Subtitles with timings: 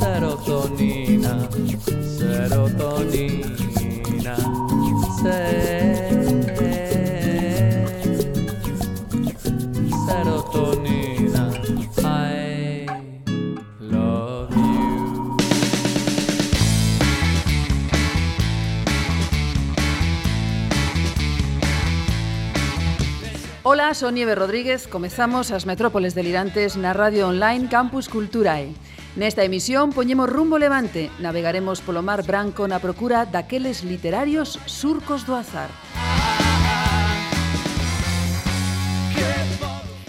[0.00, 1.32] serotonina,
[2.16, 3.54] serotonina,
[5.22, 5.83] serotonina.
[23.74, 28.70] Ola, son Nieve Rodríguez, comezamos as metrópoles delirantes na radio online Campus Culturae.
[29.18, 35.34] Nesta emisión poñemos rumbo levante, navegaremos polo mar branco na procura daqueles literarios surcos do
[35.34, 35.74] azar.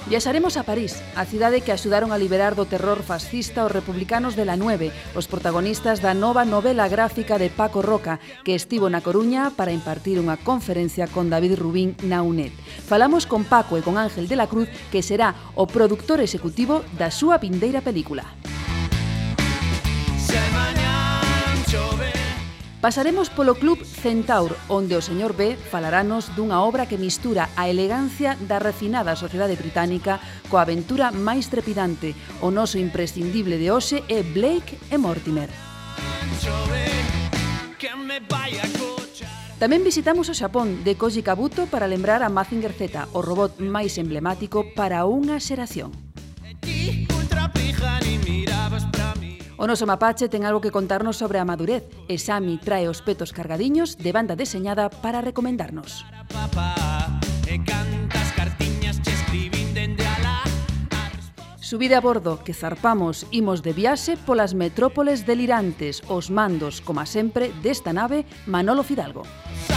[0.06, 4.46] Viaxaremos a París, a cidade que axudaron a liberar do terror fascista os republicanos de
[4.46, 9.50] la 9, os protagonistas da nova novela gráfica de Paco Roca, que estivo na Coruña
[9.58, 12.54] para impartir unha conferencia con David Rubín na UNED.
[12.86, 17.10] Falamos con Paco e con Ángel de la Cruz, que será o productor executivo da
[17.10, 18.30] súa vindeira película.
[20.22, 22.05] Se mañan chove
[22.86, 28.38] Pasaremos polo Club Centaur, onde o señor B falaranos dunha obra que mistura a elegancia
[28.46, 30.22] da refinada sociedade británica
[30.54, 32.14] coa aventura máis trepidante.
[32.46, 35.50] O noso imprescindible de hoxe é Blake e Mortimer.
[39.58, 43.98] Tamén visitamos o Xapón de Koji Kabuto para lembrar a Mazinger Z, o robot máis
[43.98, 45.90] emblemático para unha xeración.
[46.62, 48.86] Ti, ultra pija, ni mirabas
[49.58, 53.32] O noso mapache ten algo que contarnos sobre a madurez e Sami trae os petos
[53.32, 56.04] cargadiños de banda deseñada para recomendarnos.
[61.66, 67.56] Subida a bordo, que zarpamos, imos de viaxe polas metrópoles delirantes, os mandos, como sempre,
[67.64, 69.24] desta nave Manolo Fidalgo.
[69.24, 69.75] Música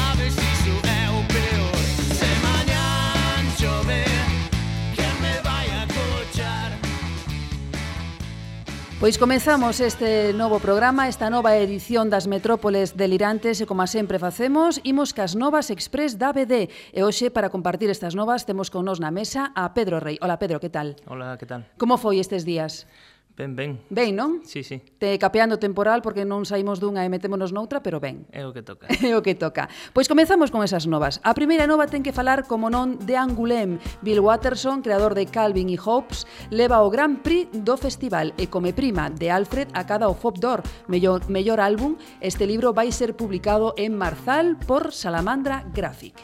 [8.98, 14.82] Pois comenzamos este novo programa, esta nova edición das Metrópoles Delirantes e como sempre facemos,
[14.82, 16.66] imos cas novas express da BD.
[16.90, 20.18] E hoxe, para compartir estas novas, temos con nos na mesa a Pedro Rei.
[20.18, 20.98] Hola Pedro, que tal?
[21.06, 21.62] Hola, que tal?
[21.78, 22.90] Como foi estes días?
[23.38, 23.78] Ben, ben.
[23.88, 24.42] Ben, non?
[24.42, 24.82] Sí, sí.
[24.98, 28.26] Te capeando temporal porque non saímos dunha e metémonos noutra, pero ben.
[28.34, 28.90] É o que toca.
[28.98, 29.70] É o que toca.
[29.94, 31.22] Pois comezamos con esas novas.
[31.22, 33.78] A primeira nova ten que falar, como non, de Angulem.
[34.02, 38.74] Bill Watterson, creador de Calvin e Hobbes, leva o Gran Prix do festival e come
[38.74, 41.94] prima de Alfred a cada o Fop d'Or, mellor, mellor álbum.
[42.18, 46.18] Este libro vai ser publicado en Marzal por Salamandra Graphic.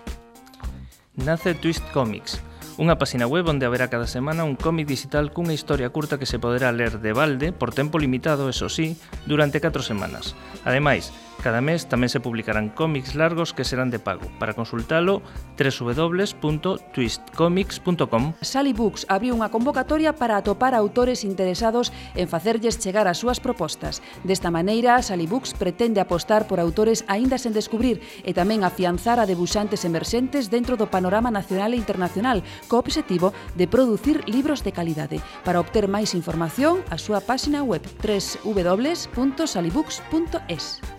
[1.15, 2.43] Nace Twist Comics,
[2.75, 6.43] Unha páxina web onde haberá cada semana un cómic digital cunha historia curta que se
[6.43, 8.99] poderá ler de balde por tempo limitado, eso sí,
[9.31, 10.35] durante 4 semanas.
[10.67, 14.25] Ademais, Cada mes tamén se publicarán cómics largos que serán de pago.
[14.41, 15.21] Para consultalo,
[15.61, 18.25] www.twistcomics.com.
[18.41, 24.01] Sally Books abriu unha convocatoria para atopar autores interesados en facerlles chegar as súas propostas.
[24.25, 29.29] Desta maneira, Sally Books pretende apostar por autores aínda sen descubrir e tamén afianzar a
[29.29, 32.41] debuxantes emerxentes dentro do panorama nacional e internacional,
[32.73, 35.21] co obxectivo de producir libros de calidade.
[35.45, 40.94] Para obter máis información, a súa páxina web www.salibooks.es.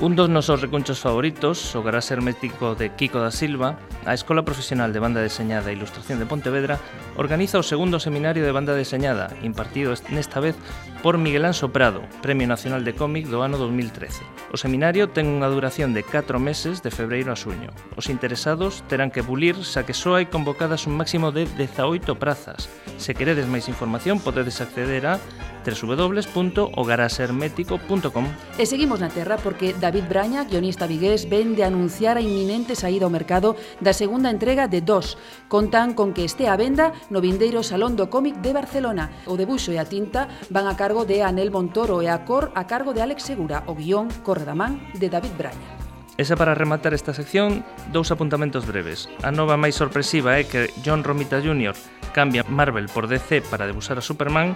[0.00, 4.92] Un dos nosos recunchos favoritos, o garás hermético de Kiko da Silva, a Escola Profesional
[4.92, 6.80] de Banda Deseñada e Ilustración de Pontevedra,
[7.14, 10.58] organiza o segundo seminario de banda deseñada, impartido nesta vez
[11.02, 14.22] por Miguel Anso Prado, Premio Nacional de Cómic do ano 2013.
[14.54, 17.74] O seminario ten unha duración de 4 meses de febreiro a suño.
[17.98, 22.70] Os interesados terán que bulir xa que só hai convocadas un máximo de 18 prazas.
[23.02, 25.18] Se queredes máis información podedes acceder a
[25.62, 28.26] www.hogarasermético.com
[28.58, 33.06] E seguimos na terra porque David Braña, guionista vigués, ven de anunciar a inminente saída
[33.06, 35.16] ao mercado da segunda entrega de Dos.
[35.46, 39.14] Contan con que este a venda no vindeiro Salón do Cómic de Barcelona.
[39.30, 42.52] O debuxo e a tinta van a cargo cargo de Anel Montoro e a cor
[42.52, 45.72] a cargo de Alex Segura, o guión corre da man de David Braña.
[46.20, 47.64] Esa para rematar esta sección,
[47.96, 49.08] dous apuntamentos breves.
[49.24, 51.72] A nova máis sorpresiva é que John Romita Jr.
[52.12, 54.52] cambia Marvel por DC para debusar a Superman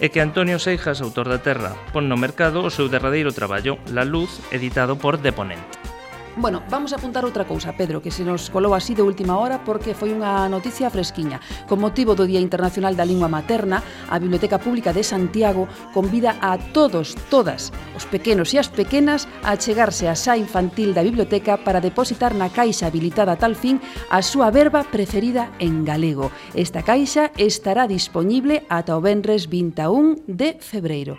[0.00, 4.08] e que Antonio Seijas, autor da Terra, pon no mercado o seu derradeiro traballo La
[4.08, 5.97] Luz, editado por Deponente.
[6.38, 9.66] Bueno, vamos a apuntar outra cousa, Pedro, que se nos colou así de última hora
[9.66, 11.42] porque foi unha noticia fresquiña.
[11.66, 16.54] Con motivo do Día Internacional da Lingua Materna, a Biblioteca Pública de Santiago convida a
[16.70, 21.82] todos, todas, os pequenos e as pequenas a chegarse á xa infantil da biblioteca para
[21.82, 26.30] depositar na caixa habilitada a tal fin a súa verba preferida en galego.
[26.54, 31.18] Esta caixa estará disponible ata o venres 21 de febreiro.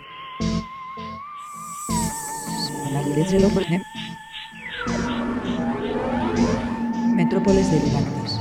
[7.14, 8.40] Metrópoles delirantes.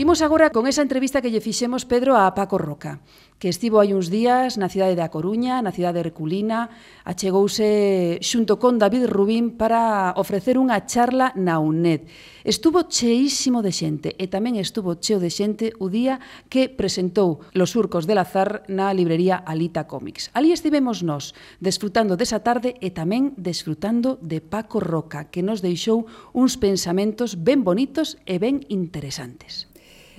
[0.00, 3.04] Imos agora con esa entrevista que lle fixemos Pedro a Paco Roca
[3.40, 6.68] que estivo hai uns días na cidade da Coruña, na cidade de Herculina,
[7.08, 12.04] achegouse xunto con David Rubín para ofrecer unha charla na UNED.
[12.44, 16.20] Estuvo cheísimo de xente e tamén estuvo cheo de xente o día
[16.52, 20.28] que presentou Los surcos del azar na librería Alita Comics.
[20.36, 21.32] Ali estivemos nós,
[21.64, 26.04] desfrutando desa tarde e tamén desfrutando de Paco Roca, que nos deixou
[26.36, 29.64] uns pensamentos ben bonitos e ben interesantes.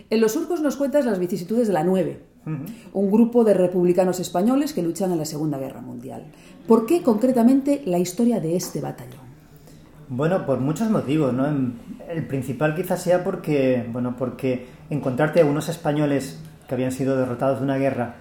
[0.09, 4.73] En Los surcos nos cuentas las vicisitudes de la 9, un grupo de republicanos españoles
[4.73, 6.25] que luchan en la Segunda Guerra Mundial.
[6.67, 9.31] ¿Por qué concretamente la historia de este batallón?
[10.09, 11.45] Bueno, por muchos motivos, ¿no?
[11.47, 17.59] El principal quizás sea porque, bueno, porque encontrarte a unos españoles que habían sido derrotados
[17.59, 18.15] de una guerra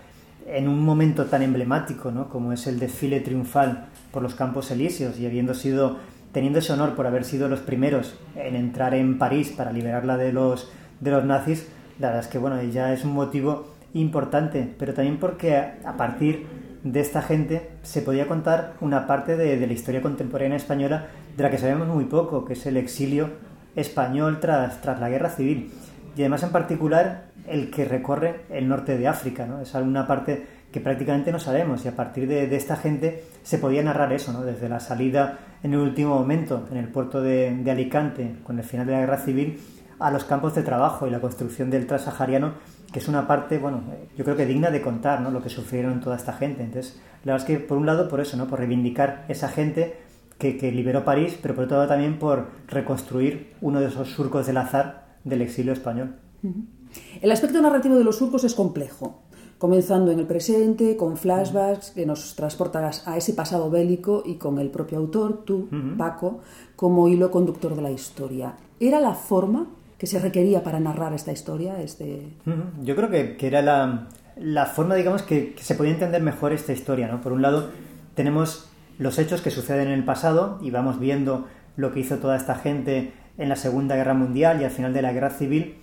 [0.47, 2.29] en un momento tan emblemático, ¿no?
[2.29, 5.97] Como es el desfile triunfal por los Campos Elíseos y habiendo sido,
[6.33, 10.33] teniendo ese honor por haber sido los primeros en entrar en París para liberarla de
[10.33, 10.71] los,
[11.01, 11.67] de los nazis,
[11.99, 16.47] la verdad es que, bueno, ya es un motivo importante, pero también porque a partir
[16.83, 21.43] de esta gente se podía contar una parte de, de la historia contemporánea española de
[21.43, 23.31] la que sabemos muy poco, que es el exilio
[23.77, 25.71] español tras, tras la guerra civil.
[26.17, 29.61] Y además en particular el que recorre el norte de África, ¿no?
[29.61, 33.59] Es alguna parte que prácticamente no sabemos y a partir de, de esta gente se
[33.59, 34.43] podía narrar eso, ¿no?
[34.43, 38.65] Desde la salida en el último momento en el puerto de, de Alicante con el
[38.65, 39.61] final de la guerra civil
[39.99, 42.55] a los campos de trabajo y la construcción del transsahariano,
[42.93, 43.83] que es una parte, bueno,
[44.17, 45.31] yo creo que digna de contar, ¿no?
[45.31, 46.63] Lo que sufrieron toda esta gente.
[46.63, 48.47] Entonces, la verdad es que por un lado por eso, ¿no?
[48.47, 49.97] Por reivindicar esa gente
[50.39, 54.47] que, que liberó París, pero por otro lado también por reconstruir uno de esos surcos
[54.47, 56.17] del azar del exilio español.
[57.21, 59.23] El aspecto narrativo de los surcos es complejo,
[59.59, 64.59] comenzando en el presente, con flashbacks que nos transportan a ese pasado bélico y con
[64.59, 66.41] el propio autor, tú, Paco,
[66.75, 68.55] como hilo conductor de la historia.
[68.81, 69.67] ¿Era la forma
[70.01, 71.79] que se requería para narrar esta historia?
[71.83, 72.23] Este...
[72.81, 76.55] Yo creo que, que era la, la forma, digamos, que, que se podía entender mejor
[76.55, 77.21] esta historia, ¿no?
[77.21, 77.69] Por un lado,
[78.15, 82.39] tenemos los hechos que suceden en el pasado y vamos viendo lo que hizo toda
[82.39, 85.77] esta gente en la Segunda Guerra Mundial y al final de la Guerra Civil,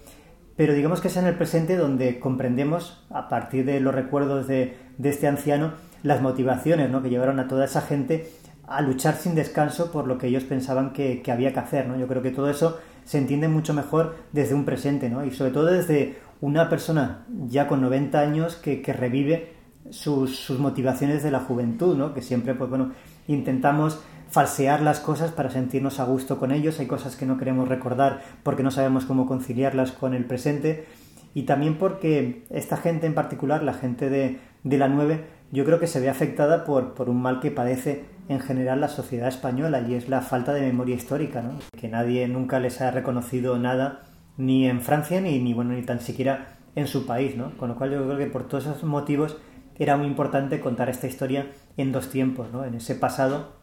[0.56, 4.78] pero digamos que es en el presente donde comprendemos, a partir de los recuerdos de,
[4.98, 7.04] de este anciano, las motivaciones ¿no?
[7.04, 8.32] que llevaron a toda esa gente
[8.68, 11.88] a luchar sin descanso por lo que ellos pensaban que, que había que hacer.
[11.88, 12.00] ¿no?
[12.00, 15.24] Yo creo que todo eso se entiende mucho mejor desde un presente, ¿no?
[15.24, 19.54] y sobre todo desde una persona ya con 90 años que, revive
[19.90, 22.14] sus, sus, motivaciones de la juventud, ¿no?
[22.14, 22.92] que siempre pues, bueno,
[23.30, 27.70] intentamos falsear las cosas para sentirnos a gusto con ellos, hay cosas que no queremos
[27.70, 30.86] recordar porque no sabemos cómo conciliarlas con el presente
[31.34, 35.24] y también porque esta gente en particular, la gente de, de la 9,
[35.54, 38.90] yo creo que se ve afectada por, por un mal que padece en general la
[38.90, 41.60] sociedad española y es la falta de memoria histórica, ¿no?
[41.78, 44.02] que nadie nunca les ha reconocido nada
[44.38, 47.58] ni en Francia ni, ni, bueno, ni tan siquiera en su país, ¿no?
[47.58, 49.38] con lo cual yo creo que por todos esos motivos
[49.80, 52.66] era muy importante contar esta historia en dos tiempos, ¿no?
[52.66, 53.54] en ese pasado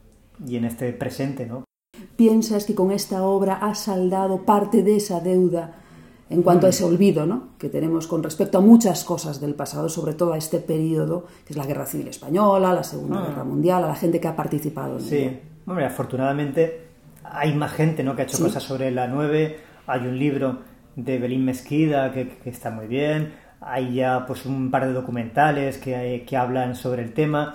[0.47, 1.47] y en este presente.
[1.47, 1.65] ¿no?
[2.17, 5.84] ¿Piensas que con esta obra has saldado parte de esa deuda
[6.35, 7.51] en cuanto a ese olvido ¿no?
[7.59, 11.53] que tenemos con respecto a muchas cosas del pasado, sobre todo a este periodo, que
[11.53, 13.27] es la Guerra Civil Española, la Segunda Ah.
[13.29, 16.89] Guerra Mundial, a la gente que ha participado en Sí, hombre, afortunadamente
[17.23, 18.15] hay más gente ¿no?
[18.17, 18.43] que ha hecho Sí.
[18.43, 19.57] cosas sobre la 9,
[19.87, 20.59] hay un libro
[20.97, 25.79] de Belín Mesquida que, que está muy bien, hay ya pues un par de documentales
[25.79, 27.55] que, que hablan sobre el tema,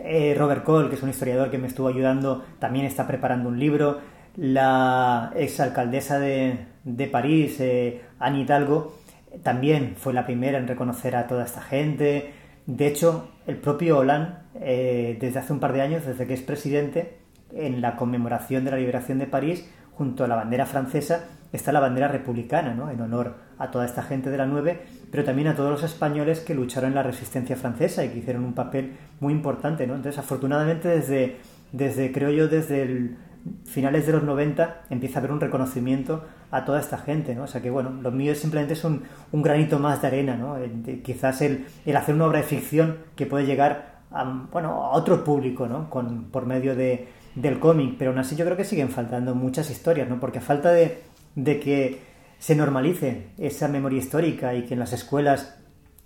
[0.00, 3.58] Eh, Robert Cole, que es un historiador que me estuvo ayudando, también está preparando un
[3.58, 3.98] libro,
[4.36, 8.98] la exalcaldesa de, de París, eh, Anne Hidalgo,
[9.42, 12.32] también fue la primera en reconocer a toda esta gente.
[12.66, 16.42] De hecho, el propio Hollande, eh, desde hace un par de años, desde que es
[16.42, 17.18] presidente,
[17.52, 21.80] en la conmemoración de la liberación de París, junto a la bandera francesa, está la
[21.80, 22.90] bandera republicana, ¿no?
[22.90, 26.40] en honor a toda esta gente de la 9, pero también a todos los españoles
[26.40, 29.86] que lucharon en la resistencia francesa y que hicieron un papel muy importante.
[29.86, 29.94] ¿no?
[29.94, 31.38] Entonces, afortunadamente, desde,
[31.72, 33.16] desde, creo yo, desde el
[33.64, 37.44] finales de los 90 empieza a haber un reconocimiento a toda esta gente, ¿no?
[37.44, 39.02] O sea que, bueno, lo mío simplemente es un,
[39.32, 40.54] granito más de arena, ¿no?
[40.56, 44.90] De- quizás el, el hacer una obra de ficción que puede llegar a, bueno, a
[44.92, 45.90] otro público, ¿no?
[45.90, 49.70] Con, por medio de, del cómic, pero aún así yo creo que siguen faltando muchas
[49.70, 50.18] historias, ¿no?
[50.20, 51.02] Porque a falta de,
[51.34, 52.00] de que
[52.38, 55.56] se normalice esa memoria histórica y que en las escuelas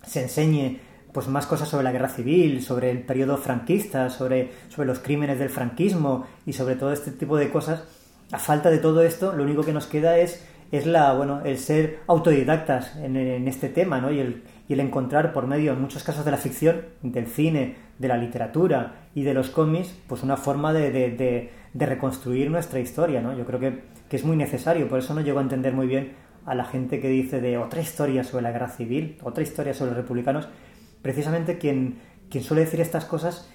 [0.03, 0.79] se enseñe
[1.13, 5.39] pues más cosas sobre la guerra civil, sobre el periodo franquista, sobre, sobre los crímenes
[5.39, 7.83] del franquismo y sobre todo este tipo de cosas,
[8.31, 11.57] a falta de todo esto, lo único que nos queda es, es la, bueno, el
[11.59, 14.11] ser autodidactas en, en este tema, ¿no?
[14.11, 17.75] Y el, y el encontrar por medio, en muchos casos de la ficción, del cine,
[17.99, 21.11] de la literatura y de los cómics, pues una forma de, de-
[21.73, 23.37] de- reconstruir nuestra historia, ¿no?
[23.37, 26.13] Yo creo que, que es muy necesario, por eso no llego a entender muy bien
[26.45, 29.91] a la gente que dice de otra historia sobre la guerra civil, otra historia sobre
[29.91, 30.47] los republicanos,
[31.03, 31.99] precisamente quien,
[32.31, 33.47] quien suele decir estas cosas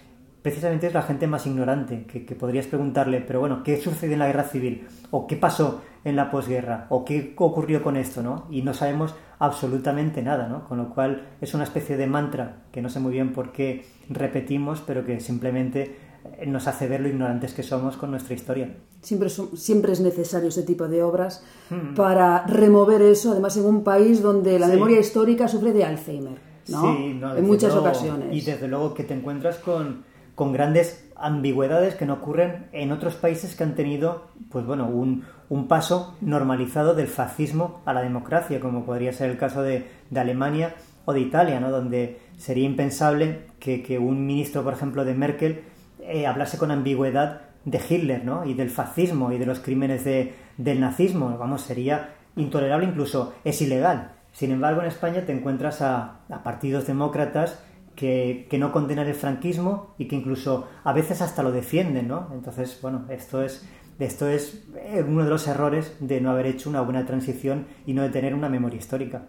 [0.43, 4.21] precisamente es la gente más ignorante, que, que podrías preguntarle, pero bueno, ¿qué sucedió en
[4.21, 4.87] la guerra civil?
[5.11, 6.87] ¿O qué pasó en la posguerra?
[6.91, 8.23] ¿O qué ocurrió con esto?
[8.23, 8.47] ¿no?
[8.49, 10.67] Y no sabemos absolutamente nada, ¿no?
[10.69, 13.85] Con lo cual es una especie de mantra que no sé muy bien por qué
[14.09, 15.97] repetimos, pero que simplemente
[16.39, 18.77] eh, nos hace ver lo ignorantes que somos con nuestra historia.
[19.03, 21.95] Siempre, son- siempre es necesario este tipo de obras Hmm.
[21.95, 24.73] para remover eso, además en un país donde la Sí.
[24.73, 26.81] memoria histórica sufre de Alzheimer, ¿no?
[26.97, 27.87] Sí, no, en muchas luego.
[27.89, 28.29] ocasiones.
[28.33, 33.15] Y desde luego que te encuentras con, con grandes ambigüedades que no ocurren en otros
[33.17, 38.61] países que han tenido, pues bueno, un, un paso normalizado del fascismo a la democracia,
[38.61, 41.71] como podría ser el caso de, de Alemania o de Italia, ¿no?
[41.71, 45.63] Donde sería impensable que, que un ministro, por ejemplo, de Merkel
[46.01, 48.45] eh, hablase con ambigüedad de Hitler, ¿no?
[48.45, 51.37] Y del fascismo y de los crímenes de- del nazismo.
[51.39, 54.13] Vamos, sería intolerable, incluso es ilegal.
[54.39, 57.59] Sin embargo, en España te encuentras a, a partidos demócratas
[57.97, 62.29] que, que no condenan el franquismo y que incluso a veces hasta lo defienden, ¿no?
[62.33, 63.67] Entonces, bueno, esto es,
[63.99, 67.95] esto es eh, uno de los errores de no haber hecho una buena transición y
[67.95, 69.23] no de tener una memoria histórica.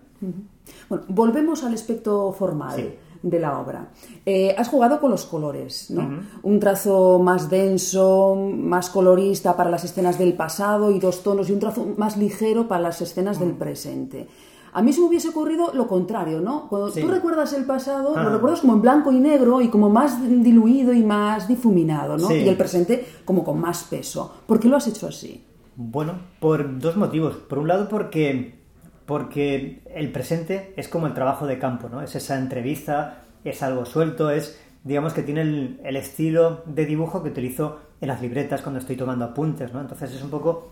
[0.90, 2.94] Bueno, volvemos al aspecto formal Sí.
[3.24, 3.88] de la obra.
[4.28, 6.20] Eh, has jugado con los colores, ¿no?
[6.44, 11.54] Un trazo más denso, más colorista para las escenas del pasado y dos tonos y
[11.54, 14.28] un trazo más ligero para las escenas del presente.
[14.74, 16.68] A mí se me hubiese ocurrido lo contrario, ¿no?
[16.70, 17.02] Cuando Sí.
[17.02, 18.24] tú recuerdas el pasado, Ah.
[18.24, 22.28] lo recuerdas como en blanco y negro y como más diluido y más difuminado, ¿no?
[22.28, 22.36] Sí.
[22.36, 24.34] Y el presente como con más peso.
[24.46, 25.44] ¿Por qué lo has hecho así?
[25.76, 27.36] Bueno, por dos motivos.
[27.36, 28.60] Por un lado, porque,
[29.06, 32.02] porque el presente es como el trabajo de campo, ¿no?
[32.02, 37.24] Es esa entrevista, es algo suelto, es, digamos que tiene el, el estilo de dibujo
[37.24, 39.82] que utilizo en las libretas cuando estoy tomando apuntes, ¿no?
[39.82, 40.70] Entonces es un poco,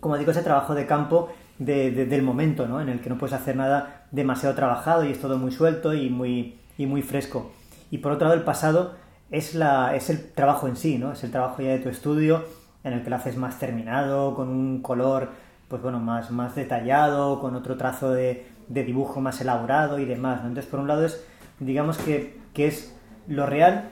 [0.00, 2.80] como digo, ese trabajo de campo de- de- del momento, ¿no?
[2.80, 6.10] En el que no puedes hacer nada demasiado trabajado y es todo muy suelto y
[6.10, 7.52] muy, y muy fresco.
[7.90, 8.94] Y por otro lado, el pasado
[9.30, 11.12] es, la, es el trabajo en sí, ¿no?
[11.12, 12.44] Es el trabajo ya de tu estudio
[12.82, 15.30] en el que lo haces más terminado, con un color,
[15.68, 20.40] pues bueno, más, más detallado, con otro trazo de, dibujo más elaborado y demás.
[20.42, 21.24] Entonces, por un lado es,
[21.60, 22.94] digamos que, que es
[23.26, 23.88] lo real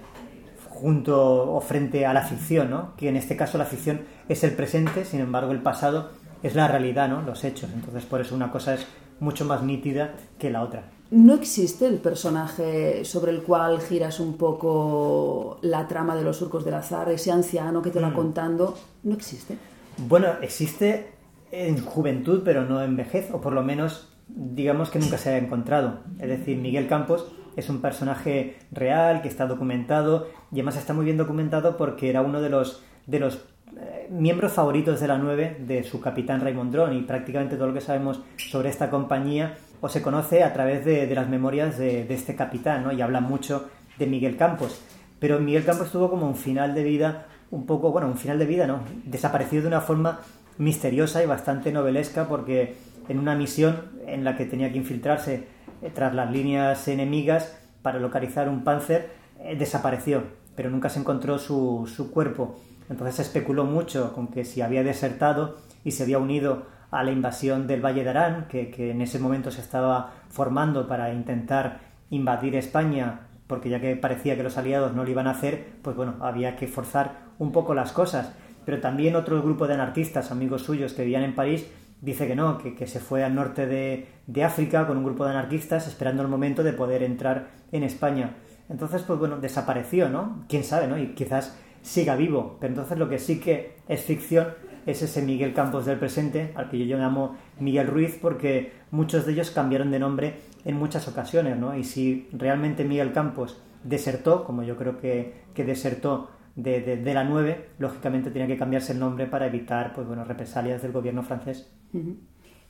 [0.68, 2.94] junto o frente a la ficción, ¿no?
[2.96, 6.10] Que en este caso la ficción es el presente, sin embargo el pasado
[6.42, 7.22] es la realidad, ¿no?
[7.22, 7.70] Los hechos.
[7.74, 8.86] Entonces por eso una cosa es
[9.20, 10.84] mucho más nítida que la otra.
[11.10, 16.64] ¿No existe el personaje sobre el cual giras un poco la trama de los surcos
[16.64, 18.04] del azar, ese anciano que te Mm.
[18.04, 18.78] va contando?
[19.02, 19.56] ¿No existe?
[20.08, 21.12] Bueno, existe
[21.50, 25.36] en juventud, pero no en vejez, o por lo menos digamos que nunca se ha
[25.38, 26.00] encontrado.
[26.18, 31.04] Es decir, Miguel Campos es un personaje real que está documentado y además está muy
[31.04, 33.40] bien documentado porque era uno de los, de los
[33.80, 37.74] eh, miembros favoritos de la 9 de su capitán Raymond Dron y prácticamente todo lo
[37.74, 42.04] que sabemos sobre esta compañía o se conoce a través de, de las memorias de,
[42.04, 42.92] de este capitán ¿no?
[42.92, 44.82] y habla mucho de Miguel Campos.
[45.18, 48.46] Pero Miguel Campos tuvo como un final de vida un poco, bueno, un final de
[48.46, 48.80] vida, ¿no?
[49.04, 50.20] Desaparecido de una forma
[50.58, 52.74] misteriosa y bastante novelesca porque
[53.08, 55.46] en una misión en la que tenía que infiltrarse
[55.82, 59.10] eh, tras las líneas enemigas para localizar un panzer,
[59.40, 60.22] eh, desapareció,
[60.56, 62.58] pero nunca se encontró su, su cuerpo.
[62.92, 67.10] Entonces se especuló mucho con que si había desertado y se había unido a la
[67.10, 71.80] invasión del Valle de Arán, que, en ese momento se estaba formando para intentar
[72.10, 75.96] invadir España, porque ya que parecía que los aliados no lo iban a hacer, pues
[75.96, 78.34] bueno, había que forzar un poco las cosas.
[78.66, 81.66] Pero también otro grupo de anarquistas, amigos suyos que vivían en París,
[82.02, 85.24] dice que no, que, que se fue al norte de, de África con un grupo
[85.24, 88.34] de anarquistas esperando el momento de poder entrar en España.
[88.68, 90.44] Entonces, pues bueno, desapareció, ¿no?
[90.46, 90.98] Quién sabe, ¿no?
[90.98, 92.56] Y quizás siga vivo.
[92.60, 94.48] Pero entonces lo que sí que es ficción
[94.86, 99.32] es ese Miguel Campos del presente, al que yo llamo Miguel Ruiz, porque muchos de
[99.32, 100.34] ellos cambiaron de nombre
[100.64, 101.76] en muchas ocasiones, ¿no?
[101.76, 107.24] Y si realmente Miguel Campos desertó, como yo creo que, que desertó de, de, la
[107.24, 111.72] 9, lógicamente tenía que cambiarse el nombre para evitar, pues bueno, represalias del gobierno francés.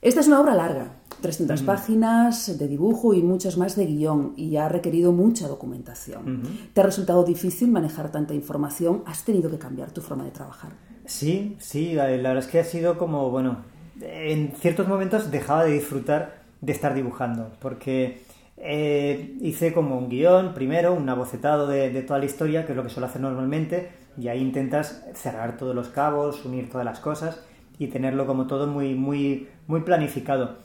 [0.02, 4.56] Esta es una obra larga, 300 páginas de dibujo y muchas más de guion, y
[4.56, 6.42] ha requerido mucha documentación.
[6.74, 9.04] ¿Te ha resultado difícil manejar tanta información?
[9.06, 10.72] ¿Has tenido que cambiar tu forma de trabajar?
[11.04, 13.58] Sí, sí, la, la verdad es que ha sido como, bueno,
[14.00, 18.24] en ciertos momentos dejaba de disfrutar de estar dibujando, porque
[18.56, 22.76] eh, hice como un guion, primero, un abocetado de, de toda la historia, que es
[22.76, 26.98] lo que suelo hacer normalmente, y ahí intentas cerrar todos los cabos, unir todas las
[26.98, 27.38] cosas
[27.82, 30.56] y tenerlo como todo muy, muy, muy planificado.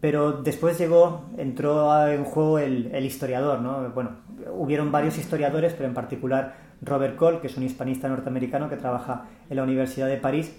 [0.00, 3.90] Pero después llegó, entró en juego el, el historiador, ¿no?
[3.90, 4.10] Bueno,
[4.52, 9.26] hubieron varios historiadores, pero en particular Robert Cole, que es un hispanista norteamericano que trabaja
[9.48, 10.52] en la Universidad de París,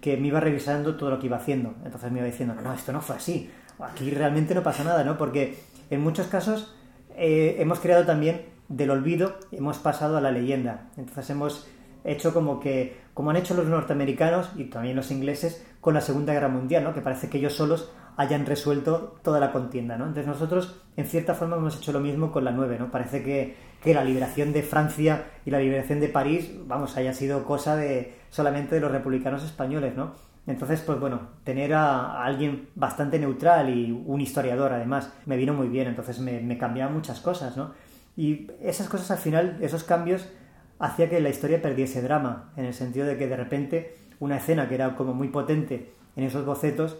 [0.00, 1.74] que me iba revisando todo lo que iba haciendo.
[1.84, 3.50] Entonces me iba diciendo, no, no, esto no fue así.
[3.78, 5.16] Aquí realmente no pasa nada, ¿no?
[5.16, 5.58] Porque
[5.90, 6.74] en muchos casos
[7.16, 10.88] eh, hemos creado también del olvido, hemos pasado a la leyenda.
[10.96, 11.68] Entonces hemos
[12.04, 16.32] hecho como que, como han hecho los norteamericanos y también los ingleses con la Segunda
[16.32, 16.94] Guerra Mundial, ¿no?
[16.94, 20.04] Que parece que ellos solos hayan resuelto toda la contienda, ¿no?
[20.04, 22.92] Entonces nosotros, en cierta forma, hemos hecho lo mismo con la 9, ¿no?
[22.92, 27.42] Parece que, que la liberación de Francia y la liberación de París, vamos, haya sido
[27.42, 30.12] cosa de solamente de los republicanos españoles, ¿no?
[30.46, 35.66] Entonces, pues bueno, tener a, alguien bastante neutral y un historiador, además, me vino muy
[35.66, 35.88] bien.
[35.88, 37.72] Entonces me, me cambiaban muchas cosas, ¿no?
[38.16, 40.28] Y esas cosas al final, esos cambios,
[40.78, 44.68] hacía que la historia perdiese drama, en el sentido de que de repente una escena
[44.68, 46.98] que era como muy potente en esos bocetos,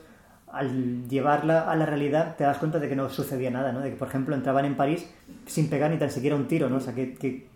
[0.50, 3.80] al llevarla a la realidad te das cuenta de que no sucedía nada, ¿no?
[3.80, 5.08] De que, por ejemplo, entraban en París
[5.46, 6.76] sin pegar ni tan siquiera un tiro, ¿no?
[6.76, 7.48] O sea, que, que,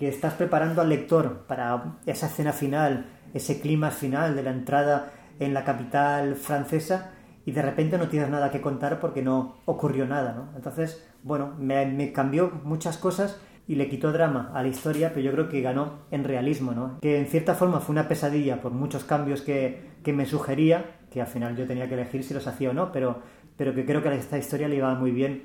[0.00, 5.10] estás preparando al lector para esa escena final, ese clima final de la entrada
[5.40, 7.10] en la capital francesa
[7.44, 10.56] y de repente no tienes nada que contar porque no ocurrió nada, ¿no?
[10.56, 15.30] Entonces, bueno, me cambió muchas cosas y le quitó drama a la historia, pero yo
[15.30, 16.98] creo que ganó en realismo, ¿no?
[17.02, 21.20] Que en cierta forma fue una pesadilla por muchos cambios que, que me sugería, que
[21.20, 23.18] al final yo tenía que elegir si los hacía o no, pero,
[23.58, 25.42] pero que creo que a esta historia le iba muy bien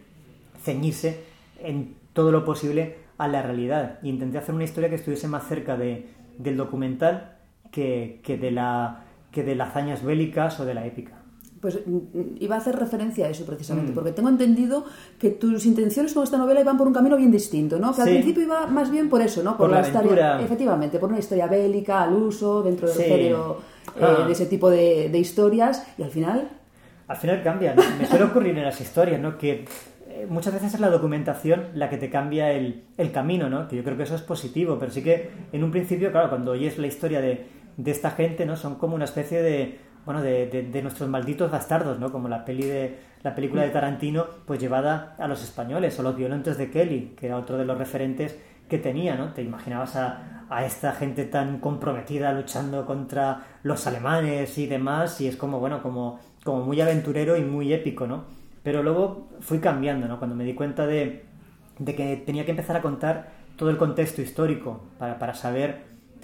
[0.64, 1.26] ceñirse
[1.60, 4.00] en todo lo posible a la realidad.
[4.02, 7.36] Y intenté hacer una historia que estuviese más cerca de, del documental
[7.72, 11.23] que, que, de la, que de las hazañas bélicas o de la épica.
[11.64, 11.98] Pues mm,
[12.42, 13.96] iba a hacer referencia a eso precisamente, Mm.
[13.96, 14.84] porque tengo entendido
[15.18, 17.96] que tus intenciones con esta novela iban por un camino bien distinto, ¿no?
[17.96, 19.56] Que al principio iba más bien por eso, ¿no?
[19.56, 20.02] Por la historia,
[20.34, 20.42] aventura.
[20.42, 23.04] efectivamente, por una historia bélica, al uso, dentro del Sí.
[23.04, 23.60] género
[23.96, 24.26] eh, Ah.
[24.28, 26.50] de ese tipo de, de historias, y al final,
[27.08, 27.76] Al final cambian.
[28.00, 29.38] Me suele ocurrir en las historias, ¿no?
[29.38, 29.66] Que
[30.10, 33.68] eh, muchas veces es la documentación la que te cambia el, el camino, ¿no?
[33.70, 36.52] Que yo creo que eso es positivo, pero sí que en un principio, claro, cuando
[36.52, 37.46] oyes la historia de,
[37.78, 38.56] de esta gente, ¿no?
[38.58, 42.12] Son como una especie de, bueno, de, de- nuestros malditos bastardos, ¿no?
[42.12, 46.16] Como la peli de la película de Tarantino, pues llevada a los españoles, o los
[46.16, 48.38] violentos de Kelly, que era otro de los referentes
[48.70, 49.34] que tenía, ¿no?
[49.34, 55.28] Te imaginabas a, a esta gente tan comprometida luchando contra los alemanes y demás, y
[55.28, 58.26] es como, bueno, como, como muy aventurero y muy épico, ¿no?
[58.64, 60.18] Pero luego fui cambiando, ¿no?
[60.20, 61.26] Cuando me di cuenta de,
[61.80, 65.82] de que tenía que empezar a contar todo el contexto histórico para, para saber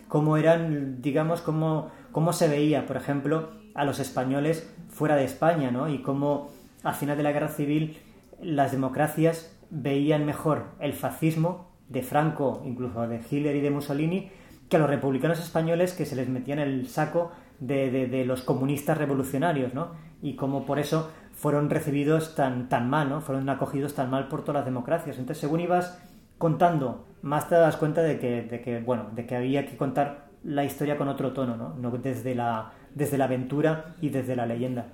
[0.08, 5.72] cómo eran, digamos, cómo, cómo se veía, por ejemplo, a los españoles fuera de España,
[5.72, 5.88] ¿no?
[5.88, 6.50] Y cómo
[6.84, 7.98] al final de la guerra civil
[8.42, 14.32] las democracias veían mejor el fascismo de Franco, incluso de Hitler y de Mussolini,
[14.68, 19.74] que a los republicanos españoles que se les metían el saco de, los comunistas revolucionarios,
[19.74, 19.92] ¿no?
[20.22, 23.22] Y cómo por eso fueron recibidos tan, tan mal, ¿no?
[23.22, 25.18] Fueron acogidos tan mal por todas las democracias.
[25.20, 25.98] Entonces, según ibas
[26.38, 30.28] contando, más te das cuenta de que, de que, bueno, de que había que contar
[30.44, 31.76] la historia con otro tono, ¿no?
[31.76, 34.88] No desde la, desde la aventura y desde la leyenda.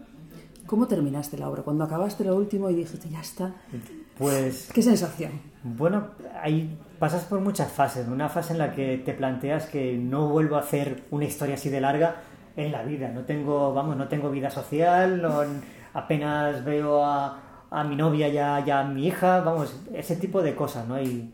[0.65, 1.61] ¿cómo terminaste la obra?
[1.61, 3.53] Cuando acabaste lo último y dijiste, ya está,
[4.17, 5.31] Pues ¿qué sensación?
[5.63, 6.07] Bueno,
[6.41, 8.07] ahí pasas por muchas fases.
[8.07, 11.69] Una fase en la que te planteas que no vuelvo a hacer una historia así
[11.69, 12.15] de larga
[12.55, 13.09] en la vida.
[13.09, 15.43] No tengo, vamos, no tengo vida social, no-
[15.93, 20.55] apenas veo a, a mi novia ya, ya a mi hija, vamos, ese tipo de
[20.55, 20.99] cosas, ¿no?
[20.99, 21.31] Y,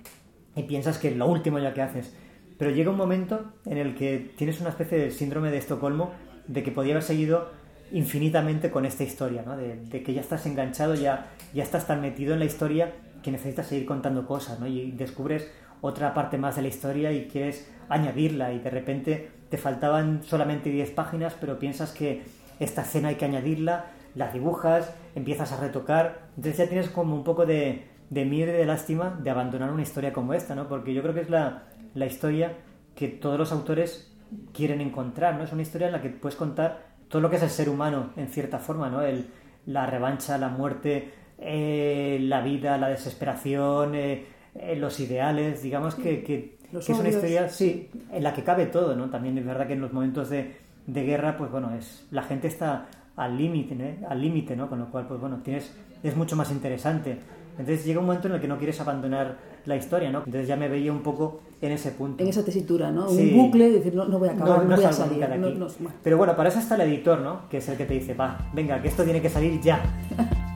[0.58, 2.13] y piensas que es lo último ya que haces.
[2.58, 6.12] Pero llega un momento en el que tienes una especie de síndrome de Estocolmo
[6.51, 7.49] de que podía haber seguido
[7.91, 9.57] infinitamente con esta historia, ¿no?
[9.57, 13.67] De, que ya estás enganchado, ya, ya estás tan metido en la historia que necesitas
[13.67, 14.67] seguir contando cosas, ¿no?
[14.67, 15.49] Y descubres
[15.81, 20.69] otra parte más de la historia y quieres añadirla y de repente te faltaban solamente
[20.69, 22.23] 10 páginas, pero piensas que
[22.59, 23.85] esta escena hay que añadirla,
[24.15, 28.57] la dibujas, empiezas a retocar, entonces ya tienes como un poco de, de miedo y
[28.57, 30.67] de lástima de abandonar una historia como esta, ¿no?
[30.67, 32.57] Porque yo creo que es la, la historia
[32.95, 34.11] que todos los autores
[34.54, 35.44] quieren encontrar, ¿no?
[35.44, 38.12] Es una historia en la que puedes contar todo lo que es el ser humano,
[38.15, 39.02] en cierta forma, ¿no?
[39.02, 39.28] El,
[39.65, 46.24] la revancha, la muerte, eh, la vida, la desesperación, eh, eh, los ideales, digamos que,
[46.24, 49.10] que, que es una historia, sí, en la que cabe todo, ¿no?
[49.10, 50.56] También es verdad que en los momentos de,
[50.88, 54.00] de guerra, pues bueno, es la gente está al límite.
[54.08, 54.70] Al límite, ¿no?
[54.70, 57.20] Con lo cual, pues bueno, tienes, es mucho más interesante.
[57.57, 60.19] Entonces llega un momento en el que no quieres abandonar la historia, ¿no?
[60.19, 62.23] Entonces ya me veía un poco en ese punto.
[62.23, 63.07] En esa tesitura, ¿no?
[63.09, 63.31] Sí.
[63.33, 65.13] Un bucle, de decir, no, no voy a acabar, no, voy a salir.
[65.13, 65.57] nunca de no- aquí.
[65.57, 65.95] no- bueno.
[66.03, 67.47] Pero bueno, para eso está el editor, ¿no?
[67.49, 69.81] Que es el que te dice, va, venga, que esto tiene que salir ya.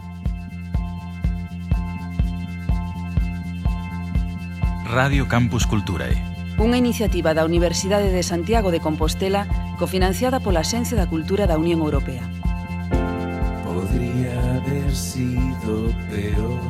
[4.92, 6.16] Radio Campus Culturae.
[6.56, 9.44] Unha iniciativa da Universidade de Santiago de Compostela
[9.76, 12.24] cofinanciada pola Axencia da Cultura da Unión Europea.
[13.66, 16.64] Por Podría haber sido peor,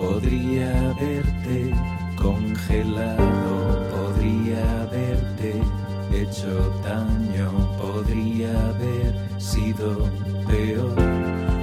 [0.00, 1.74] podría haberte
[2.16, 5.60] congelado, podría haberte
[6.12, 10.08] hecho daño, podría haber sido
[10.46, 10.94] peor,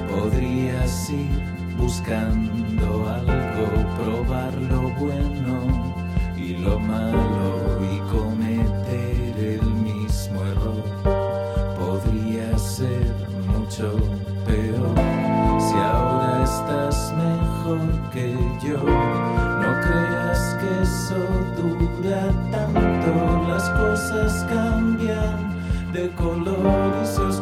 [0.09, 5.95] podrías ir buscando algo, probar lo bueno
[6.37, 11.27] y lo malo y cometer el mismo error
[11.77, 13.13] podría ser
[13.47, 13.95] mucho
[14.45, 14.95] peor.
[15.59, 17.96] Si ahora estás mejor
[26.15, 26.99] color.
[26.99, 27.36] This is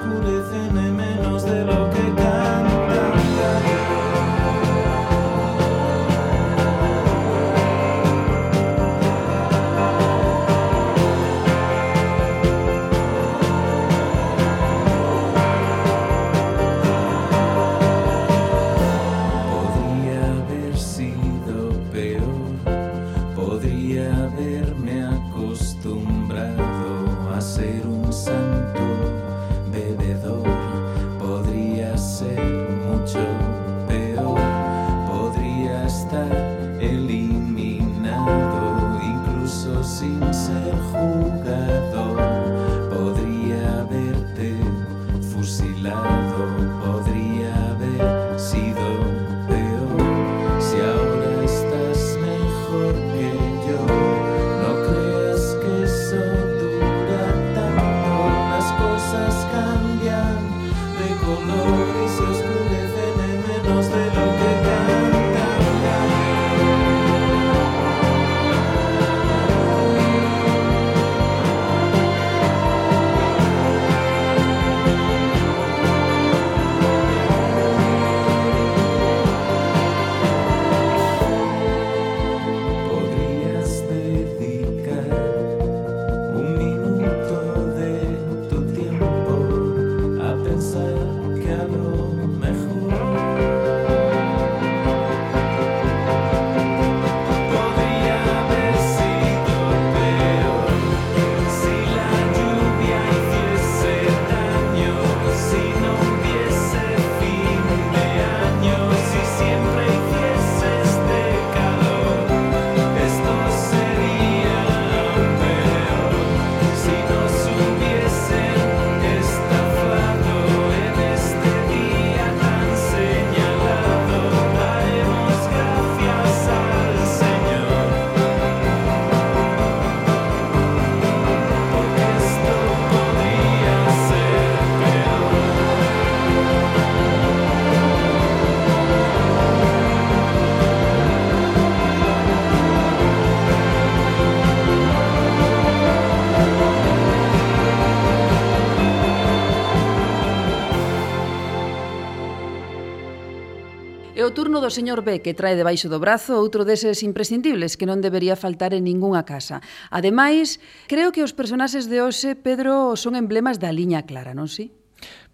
[154.75, 158.83] señor B que trae debaixo do brazo outro deses imprescindibles que non debería faltar en
[158.83, 159.63] ningunha casa.
[159.87, 160.59] Ademais,
[160.91, 164.75] creo que os personaxes de hoxe, Pedro, son emblemas da liña clara, non si?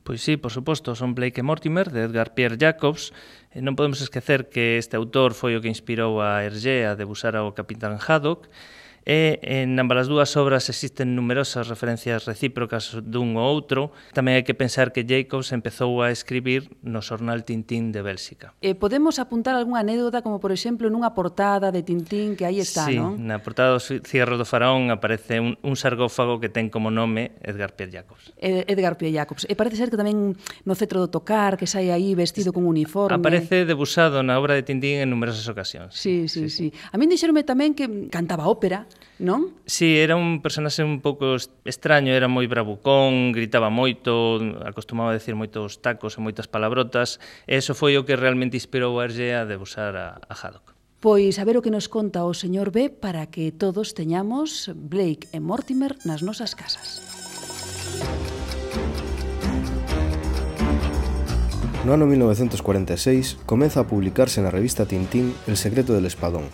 [0.05, 3.13] Pois sí, por suposto, son Blake e Mortimer, de Edgar Pierre Jacobs.
[3.49, 7.33] E non podemos esquecer que este autor foi o que inspirou a Hergé a debusar
[7.33, 8.45] ao Capitán Haddock,
[9.05, 13.89] e en ambas as dúas obras existen numerosas referencias recíprocas dun ou outro.
[14.13, 18.53] Tamén hai que pensar que Jacobs empezou a escribir no xornal Tintín de Bélsica.
[18.61, 22.85] E podemos apuntar algunha anécdota como, por exemplo, nunha portada de Tintín que aí está,
[22.85, 23.17] sí, non?
[23.17, 27.73] na portada dos Cierros do Faraón aparece un, un sargófago que ten como nome Edgar
[27.73, 28.33] Pierre Jacobs.
[28.37, 29.49] Edgar Pierre Jacobs.
[29.49, 30.37] E parece ser que tamén
[30.67, 33.17] no cetro do tocar, que sai aí vestido con uniforme.
[33.17, 35.97] Aparece debusado na obra de Tintín en numerosas ocasións.
[35.97, 36.69] Sí, sí, sí.
[36.69, 36.69] sí.
[36.71, 36.89] sí.
[36.93, 38.90] A min dixeronme tamén que cantaba ópera,
[39.21, 39.53] non?
[39.65, 45.17] Si, sí, era un personaxe un pouco extraño, era moi bravucón, gritaba moito, acostumaba a
[45.17, 49.37] decir moitos tacos e moitas palabrotas, e eso foi o que realmente inspirou a Hergé
[49.37, 50.73] a debusar a, a Haddock.
[51.01, 55.25] Pois a ver o que nos conta o señor B para que todos teñamos Blake
[55.33, 57.01] e Mortimer nas nosas casas.
[61.81, 66.45] No ano 1946 comeza a publicarse na revista Tintín El secreto del espadón,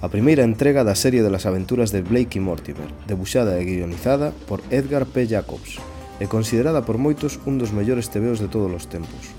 [0.00, 4.30] a primeira entrega da serie de las aventuras de Blake y Mortimer, debuxada e guionizada
[4.46, 5.26] por Edgar P.
[5.26, 5.82] Jacobs,
[6.22, 9.34] e considerada por moitos un dos mellores tebeos de todos os tempos.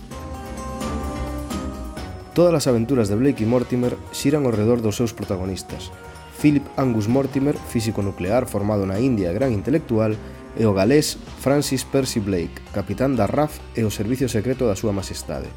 [2.35, 5.95] Todas as aventuras de Blake y Mortimer xiran ao redor dos seus protagonistas,
[6.43, 10.19] Philip Angus Mortimer, físico nuclear formado na India e gran intelectual,
[10.59, 14.91] e o galés Francis Percy Blake, capitán da RAF e o servicio secreto da súa
[14.91, 15.47] majestade,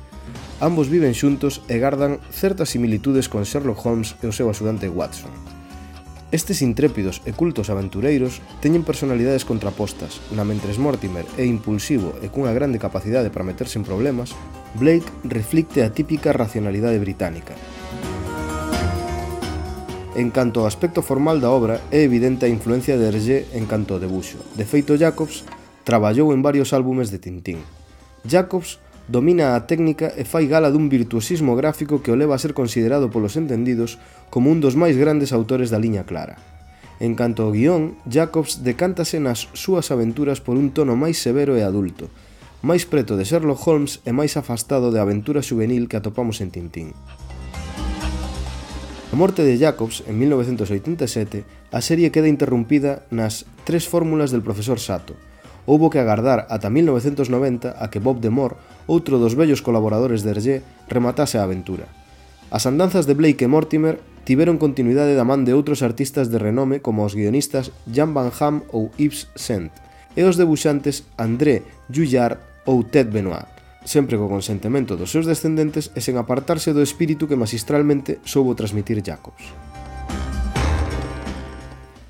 [0.62, 5.35] Ambos viven xuntos e gardan certas similitudes con Sherlock Holmes e o seu axudante Watson.
[6.31, 12.55] Estes intrépidos e cultos aventureiros teñen personalidades contrapostas, na mentres Mortimer é impulsivo e cunha
[12.55, 14.38] grande capacidade para meterse en problemas,
[14.79, 17.59] Blake reflicte a típica racionalidade británica.
[20.14, 23.98] En canto ao aspecto formal da obra, é evidente a influencia de Hergé en canto
[23.98, 24.38] ao debuxo.
[24.55, 25.42] De feito, Jacobs
[25.83, 27.66] traballou en varios álbumes de Tintín.
[28.22, 32.55] Jacobs domina a técnica e fai gala dun virtuosismo gráfico que o leva a ser
[32.55, 33.99] considerado polos entendidos
[34.31, 36.38] como un dos máis grandes autores da liña clara.
[37.03, 41.67] En canto ao guión, Jacobs decántase nas súas aventuras por un tono máis severo e
[41.67, 42.07] adulto,
[42.62, 46.95] máis preto de Sherlock Holmes e máis afastado de aventura juvenil que atopamos en Tintín.
[49.12, 54.81] A morte de Jacobs, en 1987, a serie queda interrumpida nas tres fórmulas del profesor
[54.81, 55.19] Sato.
[55.67, 60.57] Houbo que agardar ata 1990 a que Bob DeMore outro dos vellos colaboradores de Hergé,
[60.88, 61.88] rematase a aventura.
[62.53, 66.85] As andanzas de Blake e Mortimer tiveron continuidade da man de outros artistas de renome
[66.85, 69.73] como os guionistas Jan Van Ham ou Yves Saint
[70.14, 73.49] e os debuxantes André Juillard ou Ted Benoit,
[73.83, 79.03] sempre co consentemento dos seus descendentes e sen apartarse do espírito que magistralmente soubo transmitir
[79.03, 79.42] Jacobs.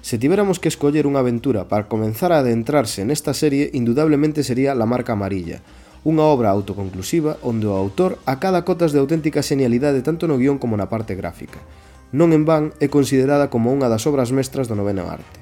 [0.02, 4.84] Se tiveramos que escoller unha aventura para comenzar a adentrarse nesta serie, indudablemente sería La
[4.84, 5.62] Marca Amarilla,
[6.02, 10.74] Unha obra autoconclusiva onde o autor acada cotas de auténtica genialidade tanto no guión como
[10.74, 11.62] na parte gráfica.
[12.10, 15.38] Non en van é considerada como unha das obras mestras do noveno arte.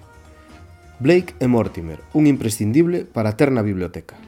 [1.00, 4.20] Blake e Mortimer, un imprescindible para ter na biblioteca.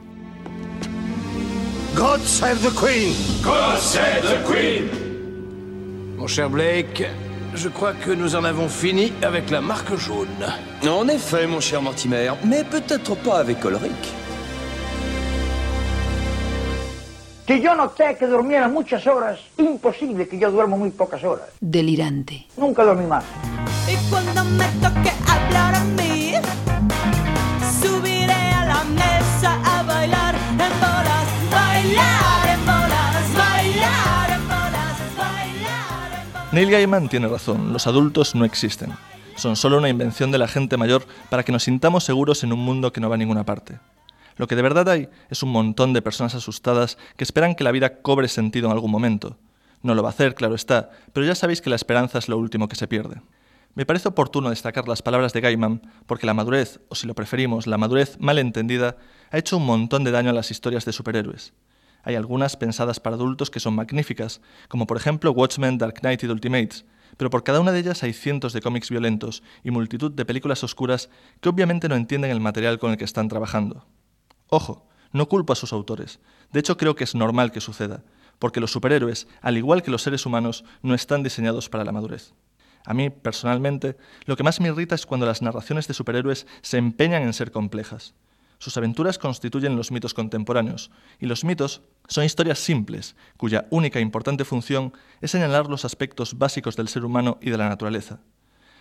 [1.93, 3.13] God save the Queen!
[3.45, 4.89] God save the Queen!
[6.17, 7.05] Mon cher Blake,
[7.53, 10.27] je crois que nous en avons fini avec la marque jaune.
[10.81, 14.22] En effet, mon cher Mortimer, mais peut-être pas avec Olric.
[17.45, 21.49] Si yo noté que durmiera muchas horas, imposible que yo duermo muy pocas horas.
[21.59, 22.47] Delirante.
[22.55, 23.25] Nunca dormí más.
[23.85, 26.35] Y cuando me toque hablar a mí,
[27.81, 36.21] subiré a la mesa a bailar en bolas, bailar en bolas, bailar en bolas, bailar
[36.21, 36.53] en bolas.
[36.53, 38.93] Neil Gaiman tiene razón, los adultos no existen.
[39.35, 42.59] Son solo una invención de la gente mayor para que nos sintamos seguros en un
[42.59, 43.79] mundo que no va a ninguna parte.
[44.35, 47.71] Lo que de verdad hay es un montón de personas asustadas que esperan que la
[47.71, 49.37] vida cobre sentido en algún momento.
[49.81, 52.37] No lo va a hacer, claro está, pero ya sabéis que la esperanza es lo
[52.37, 53.21] último que se pierde.
[53.75, 57.65] Me parece oportuno destacar las palabras de Gaiman porque la madurez, o si lo preferimos,
[57.65, 58.97] la madurez mal entendida,
[59.31, 61.53] ha hecho un montón de daño a las historias de superhéroes.
[62.03, 66.27] Hay algunas pensadas para adultos que son magníficas, como por ejemplo Watchmen, Dark Knight y
[66.27, 66.85] Ultimates,
[67.17, 70.63] pero por cada una de ellas hay cientos de cómics violentos y multitud de películas
[70.63, 71.09] oscuras
[71.41, 73.85] que obviamente no entienden el material con el que están trabajando.
[74.53, 76.19] Ojo, no culpo a sus autores.
[76.51, 78.03] De hecho, creo que es normal que suceda,
[78.37, 82.35] porque los superhéroes, al igual que los seres humanos, no están diseñados para la madurez.
[82.85, 86.77] A mí, personalmente, lo que más me irrita es cuando las narraciones de superhéroes se
[86.77, 88.13] empeñan en ser complejas.
[88.59, 94.03] Sus aventuras constituyen los mitos contemporáneos, y los mitos son historias simples, cuya única e
[94.03, 98.19] importante función es señalar los aspectos básicos del ser humano y de la naturaleza.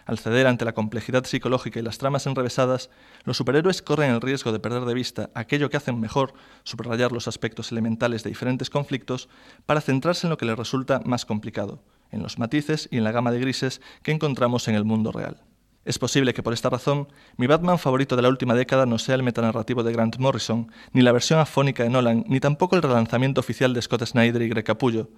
[0.04, 2.90] Al ceder ante la complejidad psicológica y las tramas enrevesadas,
[3.24, 6.34] los superhéroes corren el riesgo de perder de vista aquello que hacen mejor,
[6.64, 9.28] subrayar los aspectos elementales de diferentes conflictos,
[9.66, 13.12] para centrarse en lo que les resulta más complicado, en los matices y en la
[13.12, 15.42] gama de grises que encontramos en el mundo real.
[15.84, 19.16] Es posible que por esta razón mi Batman favorito de la última década no sea
[19.16, 23.40] el metanarrativo de Grant Morrison, ni la versión afónica de Nolan, ni tampoco el relanzamiento
[23.40, 25.10] oficial de Scott Snyder y Greg Capullo.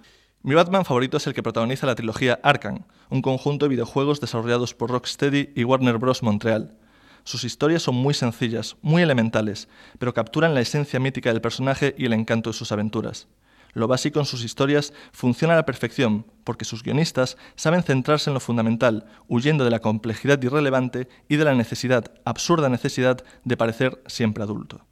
[0.43, 4.73] Mi Batman favorito es el que protagoniza la trilogía Arkham, un conjunto de videojuegos desarrollados
[4.73, 6.21] por Rocksteady y Warner Bros.
[6.21, 6.77] Montreal.
[7.23, 9.67] Sus historias son muy sencillas, muy elementales,
[9.97, 13.27] pero capturan la esencia mítica del personaje y el encanto de sus aventuras.
[13.73, 18.35] Lo básico en sus historias funciona a la perfección, porque sus guionistas saben centrarse en
[18.35, 24.01] lo fundamental, huyendo de la complejidad irrelevante y de la necesidad, absurda necesidad, de parecer
[24.05, 24.85] siempre adulto.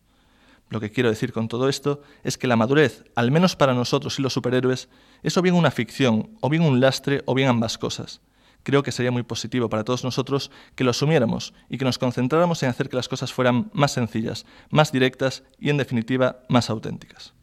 [0.73, 4.17] Lo que quiero decir con todo esto es que la madurez, al menos para nosotros
[4.17, 4.89] y los superhéroes,
[5.21, 8.21] es o bien una ficción, o bien un lastre, o bien ambas cosas.
[8.63, 12.63] Creo que sería muy positivo para todos nosotros que lo asumiéramos y que nos concentráramos
[12.63, 17.35] en hacer que las cosas fueran más sencillas, más directas y, en definitiva, más auténticas.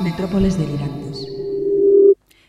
[0.00, 1.26] Metrópoles delirantes.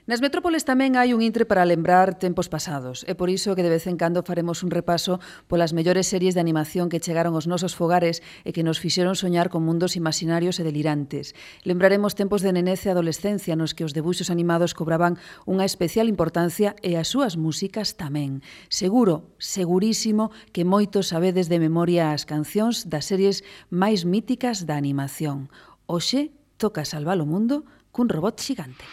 [0.03, 3.71] Nas metrópoles tamén hai un intre para lembrar tempos pasados e por iso que de
[3.71, 7.71] vez en cando faremos un repaso polas mellores series de animación que chegaron aos nosos
[7.71, 11.35] fogares e que nos fixeron soñar con mundos imaginarios e delirantes.
[11.63, 15.15] Lembraremos tempos de nenece e adolescencia nos que os debuxos animados cobraban
[15.47, 18.43] unha especial importancia e as súas músicas tamén.
[18.67, 25.47] Seguro, segurísimo que moitos sabedes de memoria as cancións das series máis míticas da animación.
[25.87, 26.31] Oxe,
[26.63, 28.85] toca salvar mundo cun robot xigante.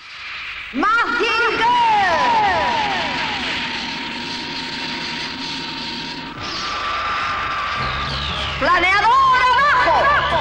[8.58, 10.40] ¡Planeador abajo!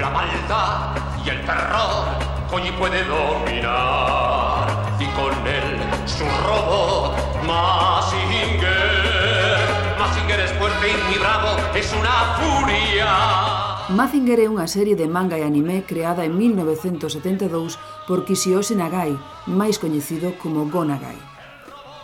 [0.00, 2.06] La maldad y el terror
[2.50, 4.66] Koji puede dominar
[4.98, 7.14] y con él su robot
[7.46, 8.05] Mazinger.
[10.76, 13.12] Mazinger moi bravo, es unha furia.
[13.96, 19.16] Mazinger é unha serie de manga e anime creada en 1972 por Kishiyoshi Nagai,
[19.48, 21.16] máis coñecido como Go Nagai.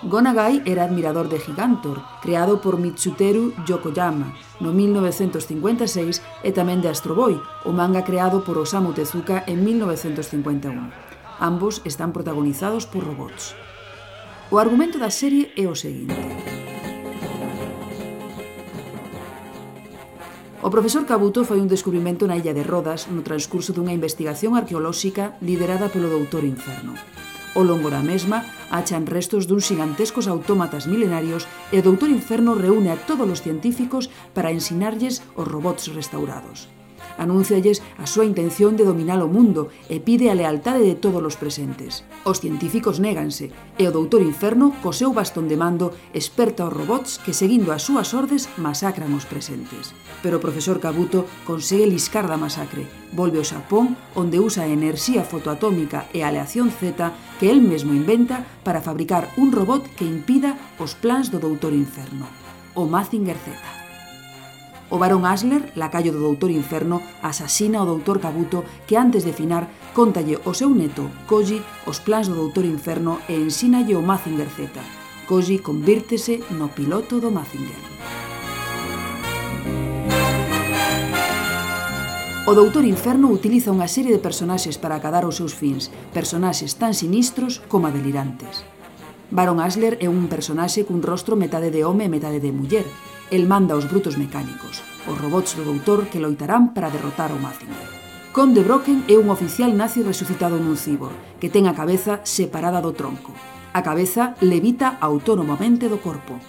[0.09, 4.33] Go Nagai era admirador de Gigantor, creado por Mitsuteru Yokoyama
[4.65, 7.37] no 1956 e tamén de Astro Boy,
[7.69, 10.89] o manga creado por Osamu Tezuka en 1951.
[11.45, 13.53] Ambos están protagonizados por robots.
[14.49, 16.42] O argumento da serie é o seguinte.
[20.65, 25.35] O profesor Cabuto foi un descubrimento na illa de Rodas no transcurso dunha investigación arqueolóxica
[25.43, 26.95] liderada polo doutor Inferno.
[27.59, 32.95] O longo da mesma achan restos duns gigantescos autómatas milenarios e o doutor Inferno reúne
[32.95, 34.07] a todos os científicos
[34.39, 36.71] para ensinarlles os robots restaurados.
[37.19, 41.35] Anúncialles a súa intención de dominar o mundo e pide a lealtade de todos os
[41.35, 42.07] presentes.
[42.23, 47.19] Os científicos néganse e o doutor Inferno, co seu bastón de mando, experta os robots
[47.19, 49.91] que, seguindo as súas ordes, masacran os presentes
[50.23, 52.87] pero o profesor Cabuto consegue liscar da masacre.
[53.13, 57.93] Volve ao Xapón, onde usa a enerxía fotoatómica e a aleación Z que el mesmo
[57.93, 62.31] inventa para fabricar un robot que impida os plans do Doutor Inferno,
[62.79, 63.83] o Mazinger Z.
[64.93, 69.67] O barón Asler, lacayo do Doutor Inferno, asasina o Doutor Cabuto que antes de finar
[69.97, 74.69] contalle o seu neto, Koji, os plans do Doutor Inferno e ensínalle o Mazinger Z.
[75.25, 77.92] Koji convírtese no piloto do Mazinger.
[82.45, 86.91] O Doutor Inferno utiliza unha serie de personaxes para acadar os seus fins, personaxes tan
[86.91, 88.67] sinistros como delirantes.
[89.31, 92.83] Baron Asler é un personaxe cun rostro metade de home e metade de muller.
[93.31, 97.87] El manda os brutos mecánicos, os robots do doutor que loitarán para derrotar o Mazinger.
[98.35, 102.91] Conde Brocken é un oficial nazi resucitado nun cibor, que ten a cabeza separada do
[102.91, 103.31] tronco.
[103.71, 106.43] A cabeza levita autónomamente do corpo,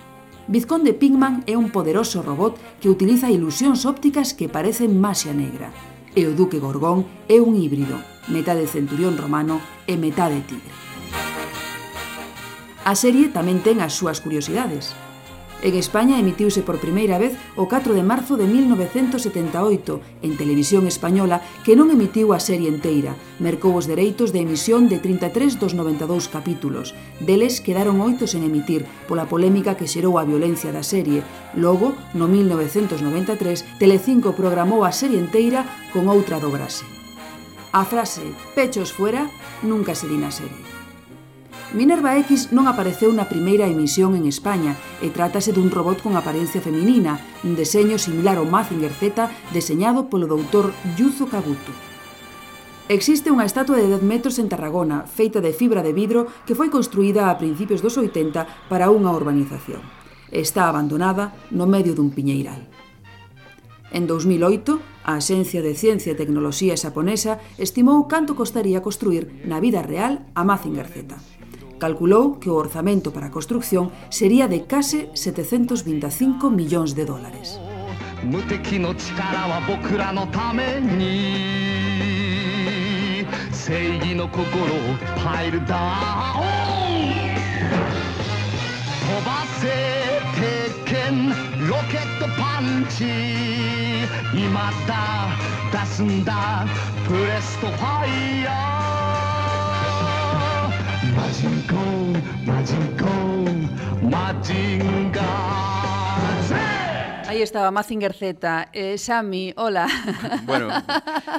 [0.47, 5.71] Vizconde Pigman é un poderoso robot que utiliza ilusións ópticas que parecen maxia negra.
[6.19, 7.95] E o Duque Gorgón é un híbrido,
[8.27, 10.75] metade centurión romano e metade tigre.
[12.83, 14.91] A serie tamén ten as súas curiosidades.
[15.63, 21.39] En España emitiuse por primeira vez o 4 de marzo de 1978 en Televisión Española
[21.63, 23.15] que non emitiu a serie enteira.
[23.39, 26.91] Mercou os dereitos de emisión de 33 dos 92 capítulos.
[27.23, 31.23] Deles quedaron oito sen emitir pola polémica que xerou a violencia da serie.
[31.55, 35.63] Logo, no 1993, Telecinco programou a serie enteira
[35.95, 36.83] con outra dobrase.
[37.71, 39.31] A frase «Pechos fuera»
[39.63, 40.82] nunca se di na serie.
[41.73, 46.61] Minerva X non apareceu na primeira emisión en España e trátase dun robot con apariencia
[46.61, 51.73] feminina, un deseño similar ao Mazinger Z deseñado polo doutor Yuzo Kabuto.
[52.93, 56.69] Existe unha estatua de 10 metros en Tarragona, feita de fibra de vidro, que foi
[56.69, 59.81] construída a principios dos 80 para unha urbanización.
[60.29, 62.69] Está abandonada no medio dun piñeiral.
[63.89, 69.81] En 2008, a Axencia de Ciencia e Tecnoloxía xaponesa estimou canto costaría construir na vida
[69.81, 71.17] real a Mazinger Z.
[71.78, 77.60] calculou que o orzamento para a construcción sería de case 725 millóns de dólares.
[78.24, 81.86] 無敵の力は僕らのために
[83.52, 84.46] 正義の心を
[85.24, 85.78] パイルダウ
[86.42, 86.44] ン
[89.06, 89.68] 飛ばせ
[90.34, 90.42] 鉄
[90.84, 91.30] 拳
[91.68, 93.04] ロケットパンチ
[94.34, 95.28] 今だ
[95.72, 96.66] 出すんだ
[97.06, 98.10] プレストファイ
[98.42, 98.58] ヤー
[102.62, 103.48] マジンコン
[107.33, 108.69] Aí estaba Mazinger Z.
[108.73, 109.87] Eh, Sami, hola.
[110.45, 110.69] Bueno,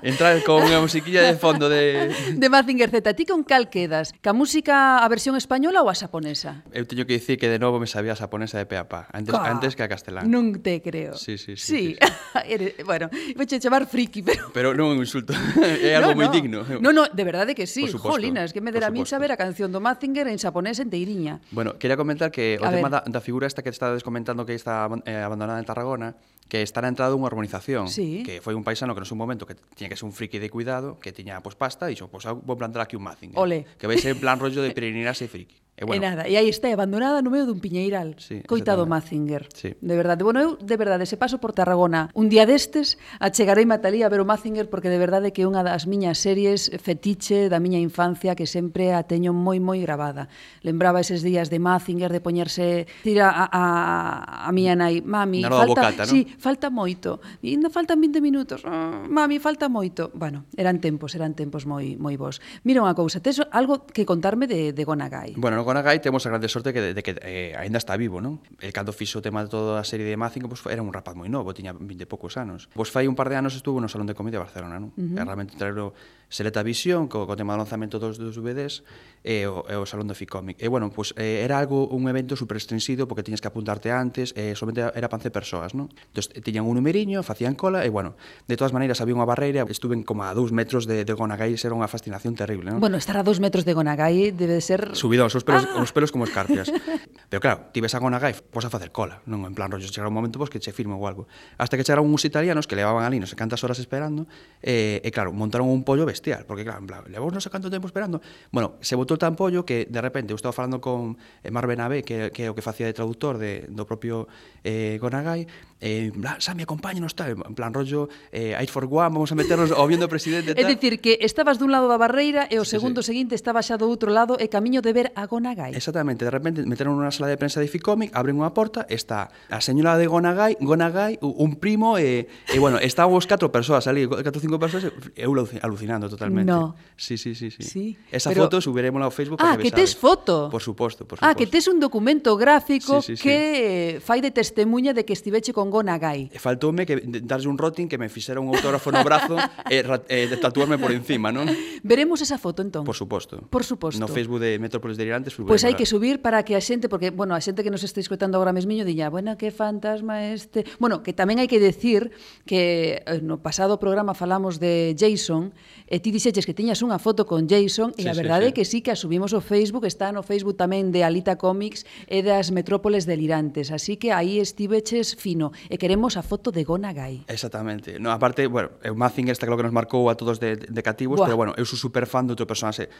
[0.03, 2.11] entrar con unha musiquilla de fondo de...
[2.35, 3.15] De Mazinger Z.
[3.15, 4.11] Ti con cal quedas?
[4.19, 6.67] Ca música a versión española ou a xaponesa?
[6.75, 9.47] Eu teño que dicir que de novo me sabía a xaponesa de peapa, antes, Ca.
[9.47, 10.27] antes que a castelán.
[10.27, 11.15] Non te creo.
[11.15, 11.63] Sí, sí, sí.
[11.63, 11.95] sí.
[11.95, 12.43] sí, sí.
[12.51, 13.07] Eres, bueno,
[13.39, 14.51] vou che chamar friki, pero...
[14.57, 15.31] Pero non é un insulto,
[15.63, 16.35] é algo no, moi no.
[16.35, 16.59] digno.
[16.83, 17.87] No, no, de verdade que sí.
[17.87, 21.39] Jolinas, que me dera a mí saber a canción do Mazinger en xaponés en Teiriña.
[21.55, 23.07] Bueno, quería comentar que o a tema ver.
[23.07, 26.15] da, da figura esta que estades comentando que está eh, abandonada en Tarragona Tarragona,
[26.49, 28.23] que está na entrada dunha urbanización, sí.
[28.23, 30.53] que foi un paisano que non un momento que tiña que ser un friki de
[30.53, 33.39] cuidado, que tiña pois pues, pasta e dixo, pois pues, vou plantar aquí un Mazinger.
[33.41, 33.65] Ole.
[33.81, 35.65] Que vai ser en plan rollo de peregrinarse friki.
[35.77, 38.15] E, bueno, e nada, e aí está abandonada no medio dun piñeiral.
[38.23, 39.51] Sí, Coitado Mazinger.
[39.51, 39.75] Sí.
[39.75, 44.07] De verdade, bueno, eu de verdade se paso por Tarragona un día destes, achegarei Matalía
[44.07, 47.59] a ver o Mazinger porque de verdade que é unha das miñas series fetiche da
[47.59, 50.31] miña infancia que sempre a teño moi moi gravada.
[50.63, 55.51] Lembraba eses días de Mazinger de poñerse tira a a, a miña nai, mami, Na
[55.51, 56.13] falta, bocata, ¿no?
[56.15, 60.11] sí, falta moito, e ainda faltan 20 minutos, oh, mami, falta moito.
[60.15, 62.41] Bueno, eran tempos, eran tempos moi moi bons.
[62.65, 65.35] Mira unha cousa, tes algo que contarme de, de Gonagai?
[65.37, 68.21] Bueno, no Gonagai temos a grande sorte que, de, de que eh, ainda está vivo,
[68.21, 68.43] non?
[68.61, 71.15] El cando fixo o tema de toda a serie de Mazingo, pues, era un rapaz
[71.15, 72.67] moi novo, tiña 20 e poucos anos.
[72.73, 74.91] Pois pues, fai un par de anos estuvo no Salón de Comedia de Barcelona, non?
[74.95, 75.21] Uh -huh.
[75.21, 75.95] E realmente traero
[76.35, 78.83] Seleta Visión, co, co tema do lanzamento dos, dos DVDs,
[79.23, 80.59] e o, e o Salón do Ficomic.
[80.59, 84.35] E, bueno, pues, eh, era algo un evento super extensido porque tiñas que apuntarte antes,
[84.35, 85.95] eh, somente era para 11 persoas, non?
[86.11, 88.19] Entón, tiñan un numeriño, facían cola, e, bueno,
[88.51, 91.71] de todas maneiras, había unha barreira, estuven como a dous metros de, de Gonagai, era
[91.71, 92.83] unha fascinación terrible, non?
[92.83, 94.91] Bueno, estar a dous metros de Gonagai debe ser...
[94.99, 95.87] Subidos, os pelos, ah!
[95.87, 96.67] os pelos como escarpias.
[97.31, 99.47] Pero claro, ti ves a Gonagai, pois a facer cola, non?
[99.47, 101.31] En plan, rollo, chegar un momento, pois que che firme ou algo.
[101.63, 104.27] Hasta que chegaron uns italianos que levaban ali non sei cantas horas esperando,
[104.59, 107.53] e, e claro, montaron un pollo bestial industrial, porque claro, en plan, levou non sei
[107.53, 108.25] canto tempo esperando.
[108.49, 112.01] Bueno, se botou tan pollo que de repente eu estaba falando con eh, Mar Benabé,
[112.01, 114.25] que, que é o que facía de traductor de, do propio
[114.65, 115.45] eh, Gonagai,
[115.85, 119.37] eh, en plan, Sami, acompáñanos, tal, en plan rollo, eh, Air for One, vamos a
[119.37, 120.65] meternos ao viendo presidente, tal.
[120.65, 123.13] Es dicir, que estabas dun lado da barreira e o sí, segundo sí.
[123.13, 125.77] seguinte estaba xa do outro lado eh, e camiño de ver a Gonagai.
[125.77, 129.61] Exactamente, de repente meteron unha sala de prensa de Ficomic, abren unha porta, está a
[129.61, 134.09] señora de Gonagai, Gonagai, un primo, eh, e, e bueno, estaban os catro persoas ali,
[134.09, 136.53] catro cinco persoas, eu alucinando descartando totalmente.
[136.53, 136.77] No.
[136.97, 137.63] Sí, sí, sí, sí.
[137.63, 138.45] sí Esa pero...
[138.45, 140.49] foto subiremosla ao Facebook Ah, que, que tes foto.
[140.51, 141.27] Por suposto, por suposto.
[141.27, 143.23] Ah, que tes un documento gráfico sí, sí, sí.
[143.23, 146.31] que eh, fai de testemunha de que estiveche con Gona Gai.
[146.33, 149.37] E faltoume que darlle un rotin que me fixera un autógrafo no brazo
[149.71, 151.49] e, e tatuarme por encima, non?
[151.83, 152.85] Veremos esa foto entón.
[152.85, 153.43] Por suposto.
[153.51, 153.99] Por suposto.
[153.99, 157.11] No Facebook de Metrópolis Delirantes Pois pues hai que subir para que a xente porque
[157.11, 160.65] bueno, a xente que nos está escoitando agora mesmiño diña, bueno, que fantasma este.
[160.79, 162.15] Bueno, que tamén hai que decir
[162.47, 165.53] que eh, no pasado programa falamos de Jason
[165.95, 168.51] e ti dixeches que tiñas unha foto con Jason sí, e a verdade sí, sí.
[168.51, 171.87] é que sí que a subimos ao Facebook, está no Facebook tamén de Alita Comics
[172.11, 176.91] e das Metrópoles Delirantes, así que aí estiveches fino e queremos a foto de Gona
[176.91, 177.23] Gai.
[177.31, 178.03] Exactamente.
[178.03, 180.83] No, aparte, bueno, eh, o Mazinger está claro que nos marcou a todos de, de
[180.83, 181.31] cativos, Buah.
[181.31, 182.91] pero bueno, eu sou super fan de outro personaxe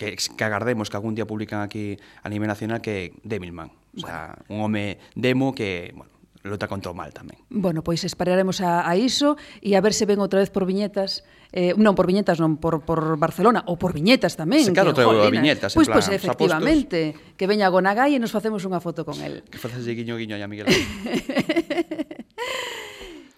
[0.00, 3.68] que, que agardemos que algún día publican aquí a nivel nacional que Devilman.
[3.92, 4.48] O sea, bueno.
[4.48, 6.16] un home demo que, bueno,
[6.48, 7.36] luta contra o mal tamén.
[7.52, 11.26] Bueno, pois esperaremos a, a iso e a ver se ven outra vez por viñetas
[11.52, 14.68] eh, non por viñetas, non por, por Barcelona, ou por viñetas tamén.
[14.68, 18.20] Se claro, teu a viñetas, pois, pues, pois, pues, efectivamente, que veña a Gonagai e
[18.20, 19.44] nos facemos unha foto con el.
[19.48, 20.68] Que faces de guiño guiño a Miguel.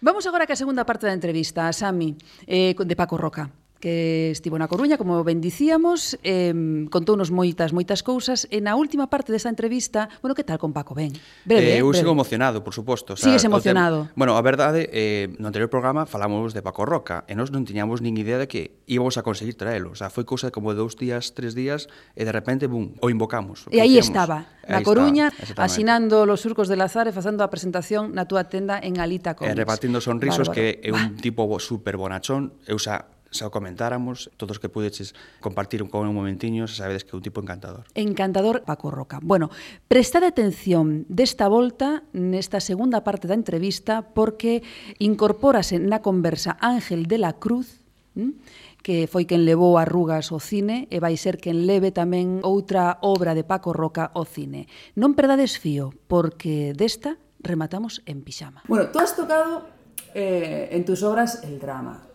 [0.03, 2.17] Vamos agora que a segunda parte da entrevista, a Sami,
[2.49, 6.53] eh, de Paco Roca que estivo na Coruña, como ben dicíamos, eh,
[6.93, 8.45] contounos moitas, moitas cousas.
[8.53, 11.17] E na última parte desta entrevista, bueno, que tal con Paco Ben?
[11.49, 12.05] Breve, eh, eu breve.
[12.05, 13.15] sigo emocionado, por suposto.
[13.15, 14.13] O sea, Sigues emocionado.
[14.15, 18.05] Bueno, a verdade, eh, no anterior programa falamos de Paco Roca, e nós non tiñamos
[18.05, 19.91] nin idea de que íbamos a conseguir traelo.
[19.91, 23.65] O sea, foi cousa como dous días, tres días, e de repente, bum, o invocamos.
[23.67, 27.49] O e aí estaba, na Coruña, está, asinando los surcos del azar e facendo a
[27.49, 29.57] presentación na túa tenda en Alita Comics.
[29.57, 30.61] E repartindo sonrisos, Bárbaro.
[30.61, 32.53] que é un tipo super bonachón.
[32.69, 37.15] Eu, xa, xa o comentáramos, todos que pudeches compartir con un momentiño, xa sabedes que
[37.15, 37.87] é un tipo encantador.
[37.95, 39.23] Encantador Paco Roca.
[39.23, 39.49] Bueno,
[39.87, 44.63] prestad atención desta volta nesta segunda parte da entrevista porque
[44.99, 47.87] incorpórase na conversa Ángel de la Cruz,
[48.19, 48.35] ¿m?
[48.83, 52.99] que foi quen levou a Rugas ao cine e vai ser quen leve tamén outra
[53.05, 54.67] obra de Paco Roca ao cine.
[54.97, 58.65] Non perdades fío, porque desta rematamos en pixama.
[58.69, 59.69] Bueno, tú has tocado
[60.15, 62.10] eh, en tus obras el drama,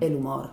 [0.00, 0.50] el humor,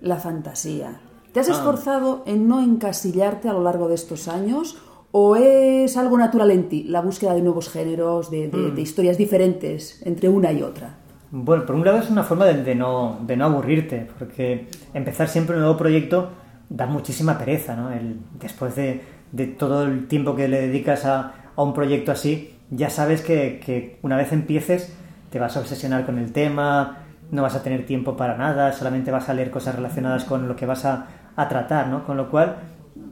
[0.00, 1.00] la fantasía.
[1.32, 1.52] ¿Te has Ah.
[1.52, 4.78] esforzado en no encasillarte a lo largo de estos años
[5.10, 8.74] o es algo natural en ti, la búsqueda de nuevos géneros, de, de- Mm.
[8.74, 10.96] de historias diferentes entre una y otra?
[11.30, 15.28] Bueno, por un lado es una forma de, de no, de no aburrirte, porque empezar
[15.28, 16.30] siempre un nuevo proyecto
[16.70, 17.90] da muchísima pereza, ¿no?
[17.90, 19.00] El- después de,
[19.32, 23.60] de todo el tiempo que le dedicas a, a un proyecto así, ya sabes que,
[23.64, 24.92] que una vez empieces
[25.30, 26.98] te vas a obsesionar con el tema,
[27.30, 30.56] no vas a tener tiempo para nada, solamente vas a leer cosas relacionadas con lo
[30.56, 31.06] que vas a,
[31.36, 32.04] a tratar, ¿no?
[32.04, 32.56] Con lo cual,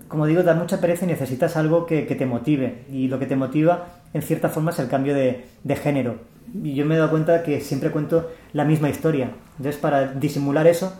[0.08, 2.84] como digo, da mucha pereza y necesitas algo que, que, te motive.
[2.90, 6.16] Y lo que te motiva, en cierta forma, es el cambio de, de, género.
[6.62, 9.30] Y yo me he dado cuenta que siempre cuento la misma historia.
[9.58, 10.92] Entonces, para disimular eso,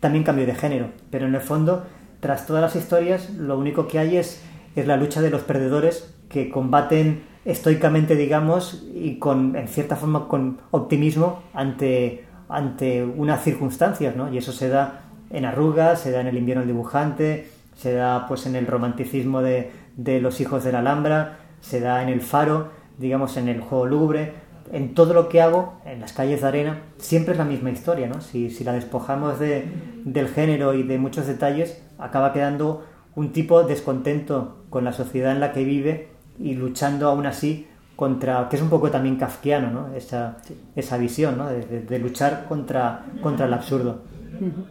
[0.00, 0.90] también cambio de género.
[1.10, 1.84] Pero en el fondo,
[2.20, 4.42] tras todas las historias, lo único que hay es,
[4.76, 10.28] es la lucha de los perdedores que combaten estoicamente, digamos, y con, en cierta forma,
[10.28, 14.32] con optimismo ante, ante unas circunstancias, ¿no?
[14.32, 15.00] Y eso se da
[15.30, 19.40] en Arrugas, se da en el invierno del dibujante, se da pues en el romanticismo
[19.40, 23.60] de, de los hijos de la Alhambra, se da en el faro, digamos en el
[23.60, 24.34] juego lúgubre,
[24.70, 28.06] en todo lo que hago, en las calles de arena, siempre es la misma historia,
[28.06, 28.20] ¿no?
[28.20, 29.66] Si, si la despojamos de,
[30.04, 32.84] del género y de muchos detalles, acaba quedando
[33.14, 37.66] un tipo descontento con la sociedad en la que vive y luchando aún así
[37.96, 39.94] contra, que es un poco también kafkiano, ¿no?
[39.94, 40.36] Esa,
[40.74, 41.48] esa visión, ¿no?
[41.48, 44.00] De, de, de luchar contra, contra el absurdo.
[44.40, 44.64] Uh -huh.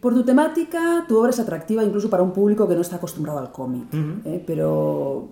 [0.00, 3.38] Por tu temática, tu obra es atractiva incluso para un público que no está acostumbrado
[3.38, 4.20] al cómic, uh -huh.
[4.24, 4.44] ¿eh?
[4.46, 5.28] pero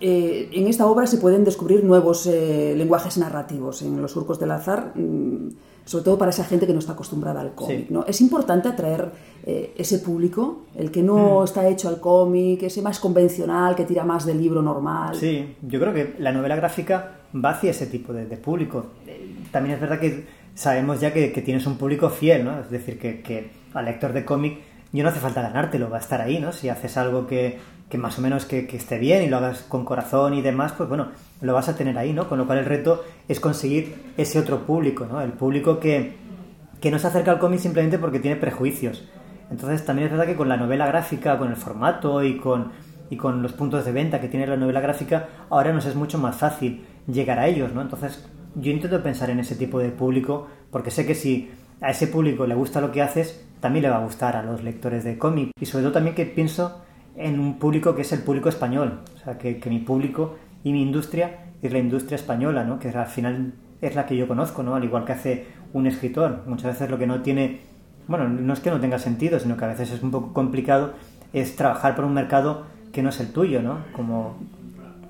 [0.00, 4.50] eh, en esta obra se pueden descubrir nuevos eh, lenguajes narrativos en Los Surcos del
[4.52, 5.48] Azar, mmm,
[5.84, 7.86] sobre todo para esa gente que no está acostumbrada al cómic.
[7.86, 7.86] Sí.
[7.90, 8.04] ¿no?
[8.06, 9.10] Es importante atraer
[9.44, 11.44] eh, ese público, el que no mm.
[11.44, 15.14] está hecho al cómic, ese más convencional, que tira más del libro normal.
[15.14, 18.86] Sí, yo creo que la novela gráfica va hacia ese tipo de, de público.
[19.50, 20.24] También es verdad que
[20.54, 22.60] sabemos ya que, que tienes un público fiel, ¿no?
[22.60, 24.58] Es decir, que, que al lector de cómic
[24.92, 26.52] yo no hace falta ganártelo, va a estar ahí, ¿no?
[26.52, 27.58] Si haces algo que,
[27.88, 30.72] que más o menos que, que, esté bien y lo hagas con corazón y demás,
[30.76, 31.08] pues bueno,
[31.42, 32.28] lo vas a tener ahí, ¿no?
[32.28, 35.20] Con lo cual el reto es conseguir ese otro público, ¿no?
[35.20, 36.14] El público que,
[36.80, 39.04] que no se acerca al cómic simplemente porque tiene prejuicios.
[39.50, 42.72] Entonces también es verdad que con la novela gráfica, con el formato y con,
[43.10, 46.16] y con los puntos de venta que tiene la novela gráfica, ahora nos es mucho
[46.18, 47.82] más fácil llegar a ellos, ¿no?
[47.82, 52.06] Entonces yo intento pensar en ese tipo de público porque sé que si a ese
[52.06, 55.18] público le gusta lo que haces, también le va a gustar a los lectores de
[55.18, 55.50] cómic.
[55.60, 56.82] Y sobre todo también que pienso
[57.16, 59.00] en un público que es el público español.
[59.14, 62.78] O sea, que, que, mi público y mi industria es la industria española, ¿no?
[62.78, 64.74] Que al final es la que yo conozco, ¿no?
[64.74, 66.42] Al igual que hace un escritor.
[66.46, 67.60] Muchas veces lo que no tiene...
[68.08, 70.94] Bueno, no es que no tenga sentido, sino que a veces es un poco complicado
[71.32, 73.78] es trabajar por un mercado que no es el tuyo, ¿no?
[73.92, 74.36] Como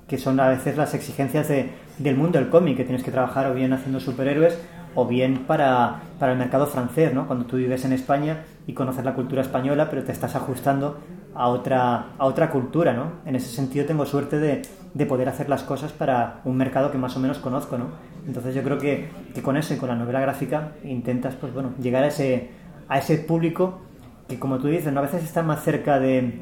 [0.07, 3.47] que son a veces las exigencias de, del mundo del cómic, que tienes que trabajar
[3.47, 4.57] o bien haciendo superhéroes
[4.95, 7.27] o bien para, para el mercado francés, ¿no?
[7.27, 10.99] Cuando tú vives en España y conoces la cultura española, pero te estás ajustando
[11.35, 13.13] a otra, a otra cultura, ¿no?
[13.25, 14.61] En ese sentido tengo suerte de,
[14.93, 17.87] de, poder hacer las cosas para un mercado que más o menos conozco, ¿no?
[18.27, 21.73] Entonces yo creo que, que con eso y con la novela gráfica intentas, pues bueno,
[21.81, 22.51] llegar a ese,
[22.87, 23.81] a ese público
[24.27, 24.99] que, como tú dices, ¿no?
[24.99, 26.41] a veces está más cerca de,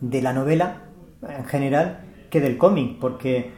[0.00, 0.82] de la novela
[1.28, 3.52] en general que del cómic, porque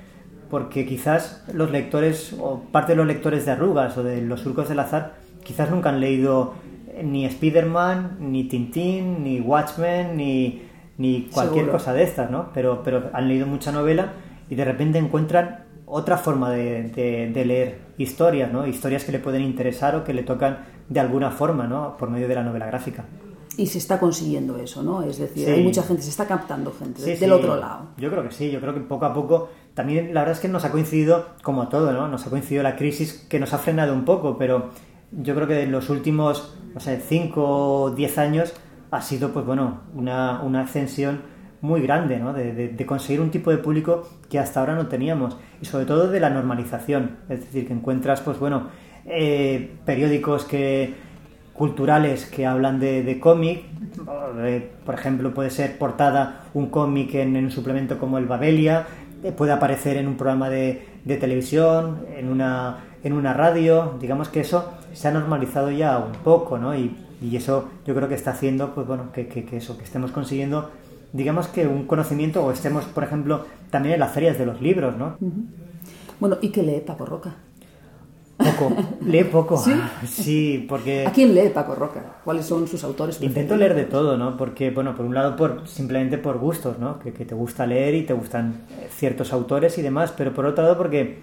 [0.54, 4.68] porque quizás los lectores, o parte de los lectores de Arrugas o de Los Surcos
[4.68, 6.54] del Azar, quizás nunca han leído
[7.02, 10.62] ni Spider-Man, ni Tintín, ni Watchmen, ni,
[10.96, 11.72] ni cualquier Seguro.
[11.72, 12.50] cosa de estas, ¿no?
[12.54, 14.12] Pero, pero han leído mucha novela
[14.48, 18.64] y de repente encuentran otra forma de, de, de, leer historias, ¿no?
[18.64, 21.96] Historias que le pueden interesar o que le tocan de alguna forma, ¿no?
[21.96, 23.06] Por medio de la novela gráfica.
[23.56, 25.02] Y se está consiguiendo eso, ¿no?
[25.02, 25.50] Es decir, sí.
[25.50, 27.30] hay mucha gente, se está captando gente sí, del sí.
[27.30, 27.88] otro lado.
[27.96, 30.48] Yo creo que sí, yo creo que poco a poco también la verdad es que
[30.48, 32.08] nos ha coincidido, como todo, ¿no?
[32.08, 34.70] Nos ha coincidido la crisis que nos ha frenado un poco, pero
[35.10, 38.54] yo creo que en los últimos, no sé, 5 o 10 años
[38.90, 41.22] ha sido, pues bueno, una, una ascensión
[41.60, 42.32] muy grande, ¿no?
[42.32, 45.36] De, de, conseguir un tipo de público que hasta ahora no teníamos.
[45.60, 47.16] Y sobre todo de la normalización.
[47.28, 48.68] Es decir, que encuentras, pues bueno,
[49.06, 50.94] eh, periódicos que
[51.54, 53.62] culturales que hablan de, de cómic.
[54.84, 58.86] Por ejemplo, puede ser portada un cómic en un suplemento como el Babelia
[59.32, 64.40] puede aparecer en un programa de, de televisión, en una, en una radio, digamos que
[64.40, 66.74] eso se ha normalizado ya un poco, ¿no?
[66.74, 69.84] Y, y eso yo creo que está haciendo, pues bueno, que, que, que, eso, que
[69.84, 70.70] estemos consiguiendo,
[71.12, 74.96] digamos que un conocimiento, o estemos, por ejemplo, también en las ferias de los libros,
[74.96, 75.16] ¿no?
[76.20, 77.34] Bueno, ¿y qué lee Paco Roca?
[78.44, 78.76] Poco,
[79.06, 79.56] lee poco.
[79.56, 79.72] ¿Sí?
[80.06, 81.06] sí, porque...
[81.06, 82.16] ¿A quién lee Paco Roca?
[82.24, 83.20] ¿Cuáles son sus autores?
[83.22, 84.36] Intento leer de todo, ¿no?
[84.36, 86.98] Porque, bueno, por un lado, por simplemente por gustos, ¿no?
[86.98, 90.62] Que, que, te gusta leer y te gustan ciertos autores y demás, pero por otro
[90.62, 91.18] lado porque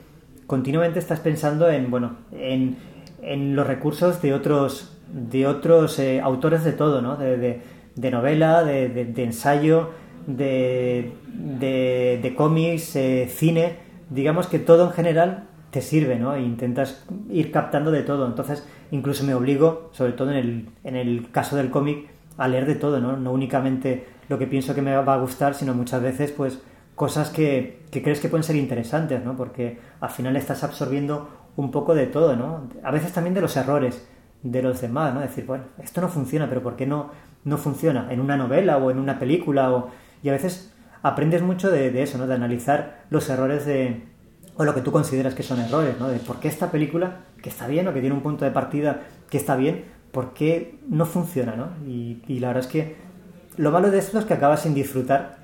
[0.48, 2.78] continuamente estás pensando en, bueno, en,
[3.22, 7.18] en los recursos de otros, de otros eh, autores de todo, ¿no?
[7.18, 7.62] De, de,
[7.96, 9.92] de novela, de, de, ensayo,
[10.28, 13.78] de, de cómics, eh, cine,
[14.10, 16.36] digamos que todo en general te sirve, ¿no?
[16.36, 18.28] E intentas ir captando de todo.
[18.28, 22.66] Entonces, incluso me obligo, sobre todo en el, en el caso del cómic, a leer
[22.66, 23.18] de todo, ¿no?
[23.18, 26.62] No únicamente lo que pienso que me va a gustar, sino muchas veces, pues,
[26.96, 29.36] cosas que, que crees que pueden ser interesantes, ¿no?
[29.36, 32.70] Porque al final estás absorbiendo un poco de todo, ¿no?
[32.84, 34.08] A veces también de los errores
[34.44, 35.22] de los demás, ¿no?
[35.22, 37.12] Decir, bueno, esto no funciona, pero ¿por qué no,
[37.44, 38.08] no funciona?
[38.12, 39.90] En una novela o en una película o...
[40.24, 42.28] Y a veces aprendes mucho de, de eso, ¿no?
[42.28, 44.04] De analizar los errores de...
[44.62, 46.08] o lo que tú consideras que son errores, ¿no?
[46.08, 49.02] De por qué esta película, que está bien o que tiene un punto de partida
[49.30, 51.68] que está bien, ¿por qué no funciona, ¿no?
[51.90, 52.96] Y, y la verdad es que
[53.58, 55.38] lo malo de esto es que acabas sin disfrutar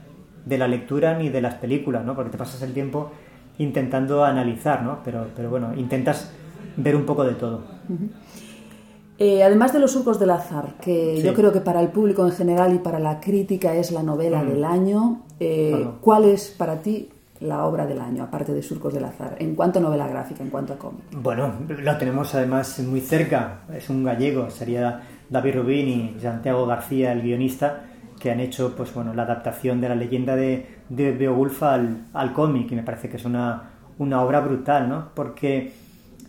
[0.45, 2.15] de la lectura ni de las películas, ¿no?
[2.15, 3.11] Porque te pasas el tiempo
[3.57, 4.99] intentando analizar, ¿no?
[5.03, 6.31] Pero, pero bueno, intentas
[6.77, 7.63] ver un poco de todo.
[9.19, 11.23] Eh, además de Los surcos del azar, que Sí.
[11.23, 14.43] yo creo que para el público en general y para la crítica es la novela
[14.43, 14.47] Mm.
[14.47, 15.97] del año, eh, Claro.
[16.01, 17.09] ¿cuál es para ti
[17.41, 20.49] la obra del año, aparte de Surcos del azar, en cuanto a novela gráfica, en
[20.49, 21.03] cuanto a cómic?
[21.11, 27.11] Bueno, lo tenemos además muy cerca, es un gallego, sería David Rubín y Santiago García,
[27.11, 27.83] el guionista,
[28.19, 32.33] que han hecho pues bueno la adaptación de la leyenda de, de Beowulf al, al
[32.33, 33.69] cómic y me parece que es una,
[33.99, 35.09] una obra brutal, ¿no?
[35.13, 35.73] Porque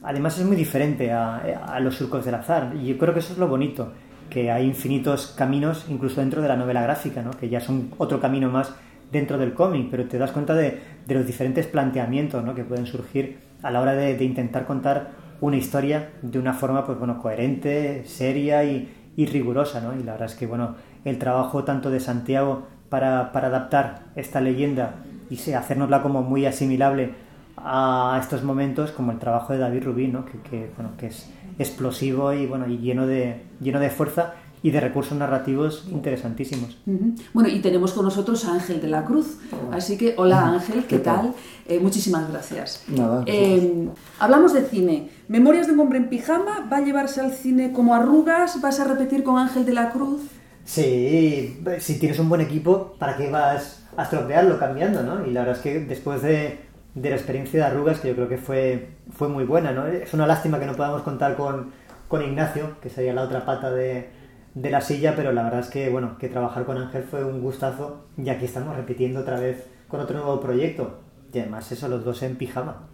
[0.02, 3.32] además es muy diferente a, a los surcos del azar y yo creo que eso
[3.32, 3.92] es lo bonito,
[4.28, 7.30] que hay infinitos caminos incluso dentro de la novela gráfica, ¿no?
[7.30, 8.74] Que ya son otro camino más
[9.10, 12.54] dentro del cómic, pero te das cuenta de, los diferentes planteamientos ¿no?
[12.54, 16.98] que pueden surgir a la hora de, intentar contar una historia de una forma pues
[16.98, 19.98] bueno coherente, seria y, rigurosa, ¿no?
[19.98, 24.40] Y la verdad es que bueno el trabajo tanto de Santiago para, para adaptar esta
[24.40, 24.94] leyenda
[25.28, 27.14] y sí, hacernosla como muy asimilable
[27.56, 30.24] a estos momentos como el trabajo de David Rubín, ¿no?
[30.24, 31.28] que, que, bueno, que es
[31.58, 36.78] explosivo y bueno y lleno de lleno de fuerza y de recursos narrativos interesantísimos.
[37.32, 39.38] Bueno, y tenemos con nosotros a Ángel de la Cruz.
[39.72, 41.16] Así que, hola Ángel, ¿qué, ¿Qué tal?
[41.16, 41.34] tal?
[41.68, 42.84] Eh, muchísimas gracias.
[42.88, 43.88] Nada, Eh,
[44.18, 45.10] hablamos de cine.
[45.28, 48.60] Memorias de un hombre en pijama va a llevarse al cine como arrugas.
[48.60, 50.22] ¿Vas a repetir con Ángel de la Cruz?
[50.64, 55.26] Sí, si tienes un buen equipo, ¿para qué vas a estropearlo cambiando, no?
[55.26, 56.58] Y la verdad es que después de,
[56.94, 59.86] de la experiencia de Arrugas, que yo creo que fue, fue muy buena, ¿no?
[59.86, 61.70] Es una lástima que no podamos contar con,
[62.06, 64.10] con Ignacio, que sería la otra pata de,
[64.60, 67.40] de la silla, pero la verdad es que, bueno, que trabajar con Ángel fue un
[67.40, 70.98] gustazo, y aquí estamos repitiendo otra vez con otro nuevo proyecto.
[71.32, 72.84] Y además eso, los dos en pijama.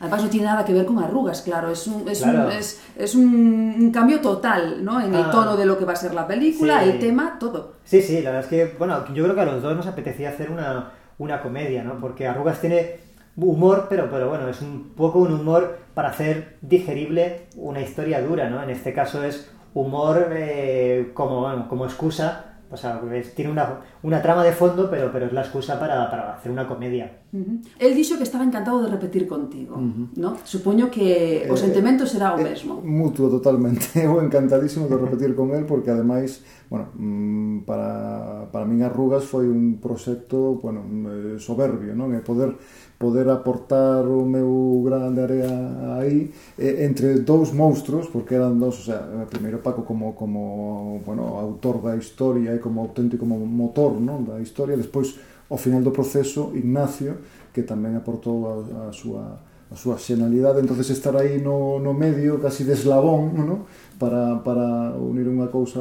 [0.00, 2.46] Además no tiene nada que ver con arrugas, claro, es un, es Claro.
[2.46, 5.00] un, es, es un- un cambio total, ¿no?
[5.00, 5.30] En el Ah.
[5.30, 6.90] tono de lo que va a ser la película, Sí.
[6.90, 7.72] el tema, todo.
[7.84, 10.28] Sí, sí, la verdad es que, bueno, yo creo que a los dos nos apetecía
[10.28, 11.98] hacer una, una comedia, ¿no?
[12.00, 13.00] Porque Arrugas tiene
[13.34, 18.50] humor, pero, pero bueno, es un poco un humor para hacer digerible una historia dura,
[18.50, 18.62] ¿no?
[18.62, 22.46] En este caso es humor eh, como, bueno, como excusa.
[22.72, 23.02] O sea,
[23.36, 26.66] tiene una, una, trama de fondo, pero, pero es la excusa para, para hacer una
[26.66, 27.18] comedia.
[27.30, 27.60] Uh -huh.
[27.78, 30.08] Él dixo que estaba encantado de repetir contigo, uh -huh.
[30.16, 30.38] ¿no?
[30.42, 32.80] Supoño que eh, o sentimento será o eh, mesmo.
[32.80, 33.92] Mutuo, totalmente.
[34.08, 36.40] Eu encantadísimo de repetir con él, porque ademais,
[36.72, 42.16] bueno, mm, para, para min Arrugas foi un proxecto, bueno, mm, eh, soberbio, non?
[42.16, 42.56] E poder
[43.02, 45.50] poder aportar o meu gran de area
[45.98, 51.34] aí eh, entre dous monstruos porque eran dous, o sea, primeiro Paco como como bueno,
[51.42, 55.18] autor da historia e como auténtico como motor, non, da historia, despois
[55.50, 57.18] ao final do proceso Ignacio
[57.50, 58.54] que tamén aportou a,
[58.86, 63.64] a súa a súa xenalidade, entonces estar aí no, no medio, casi de eslabón, ¿no?
[63.98, 65.80] para, para unir unha cousa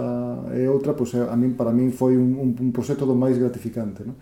[0.53, 3.35] e outra, pois pues, a min, para min foi un, un, un proxecto do máis
[3.35, 4.05] gratificante.
[4.05, 4.15] ¿no?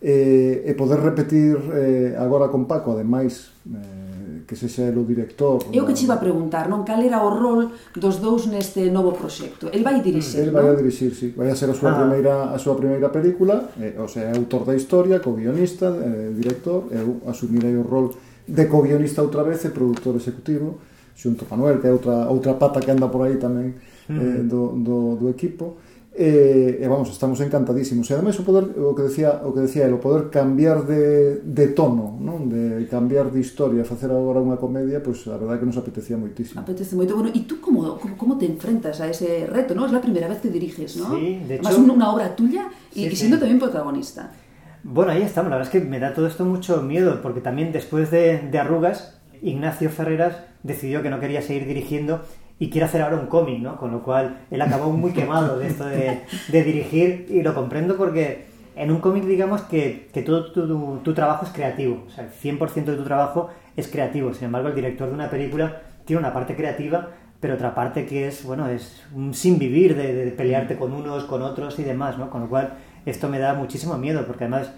[0.00, 5.58] e, e poder repetir eh, agora con Paco, ademais, eh, que se xa o director...
[5.74, 6.86] Eu que chiva a preguntar, non?
[6.86, 9.66] Cal era o rol dos dous neste novo proxecto?
[9.74, 11.34] El vai dirixir, El vai a dirixir, sí.
[11.34, 11.98] Vai a ser a súa ah.
[11.98, 17.18] primeira, a súa primeira película, eh, o sea, autor da historia, co-guionista, eh, director, eu
[17.26, 18.14] asumirei o rol
[18.46, 20.78] de co-guionista outra vez e produtor executivo,
[21.18, 23.74] xunto Manuel, que é outra, outra pata que anda por aí tamén
[24.06, 25.82] eh, do, do, do equipo
[26.18, 28.10] E, e vamos, estamos encantadísimos.
[28.10, 31.38] E ademais o poder o que decía o que decía el, o poder cambiar de,
[31.46, 32.50] de tono, non?
[32.50, 36.18] De cambiar de historia, facer agora unha comedia, pois pues, a verdade que nos apetecía
[36.18, 36.58] moitísimo.
[36.58, 37.14] Apetece moito.
[37.14, 39.86] Bueno, e tú como, como, como te enfrentas a ese reto, ¿no?
[39.86, 41.14] Es la primera vez que diriges, ¿no?
[41.14, 43.16] Sí, de Además, hecho- un- una obra tuya y, Sí, y sí.
[43.30, 44.34] siendo también protagonista.
[44.82, 45.54] Bueno, ahí estamos.
[45.54, 48.58] La verdad es que me da todo esto mucho miedo, porque también después de, de
[48.58, 50.34] Arrugas, Ignacio Ferreras
[50.66, 52.26] decidió que no quería seguir dirigiendo
[52.58, 53.76] y quiere hacer ahora un cómic, ¿no?
[53.76, 57.96] Con lo cual él acabó muy quemado de esto de, de dirigir y lo comprendo
[57.96, 58.46] porque
[58.76, 62.24] en un cómic digamos que, que todo tu, tu- tu trabajo es creativo, o sea,
[62.24, 64.34] el 100% de tu trabajo es creativo.
[64.34, 67.08] Sin embargo, el director de una película tiene una parte creativa,
[67.40, 71.24] pero otra parte que es, bueno, es un sin vivir de, de pelearte con unos,
[71.24, 72.30] con otros y demás, ¿no?
[72.30, 72.74] Con lo cual
[73.06, 74.72] esto me da muchísimo miedo porque además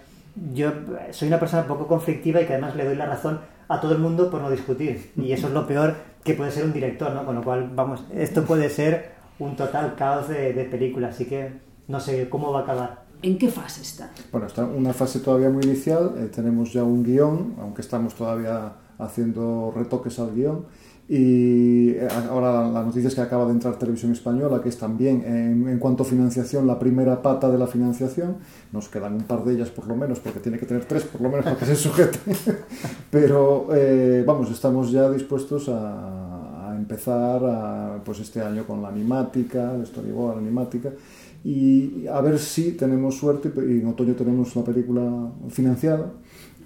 [0.53, 0.71] yo
[1.11, 3.99] soy una persona poco conflictiva y que además le doy la razón a todo el
[3.99, 5.11] mundo por no discutir.
[5.17, 7.25] Y eso es lo peor que puede ser un director, ¿no?
[7.25, 11.51] Con lo cual, vamos, esto puede ser un total caos de, de película, así que
[11.87, 13.03] no sé cómo va a acabar.
[13.23, 14.11] ¿En qué fase está?
[14.31, 18.15] Bueno, está en una fase todavía muy inicial, eh, tenemos ya un guion, aunque estamos
[18.15, 20.65] todavía haciendo retoques al guion.
[21.13, 25.21] Y eh, ahora la noticia es que acaba de entrar Televisión Española, que es también,
[25.25, 28.37] en, en, cuanto a financiación, la primera pata de la financiación.
[28.71, 31.19] Nos quedan un par de ellas por lo menos, porque tiene que tener tres por
[31.19, 32.17] lo menos para que se sujete.
[33.11, 38.87] Pero eh, vamos, estamos ya dispuestos a, a empezar a, pues este año con la
[38.87, 40.91] animática, el storyboard, la animática,
[41.43, 46.13] y a ver si tenemos suerte y en otoño tenemos la película financiada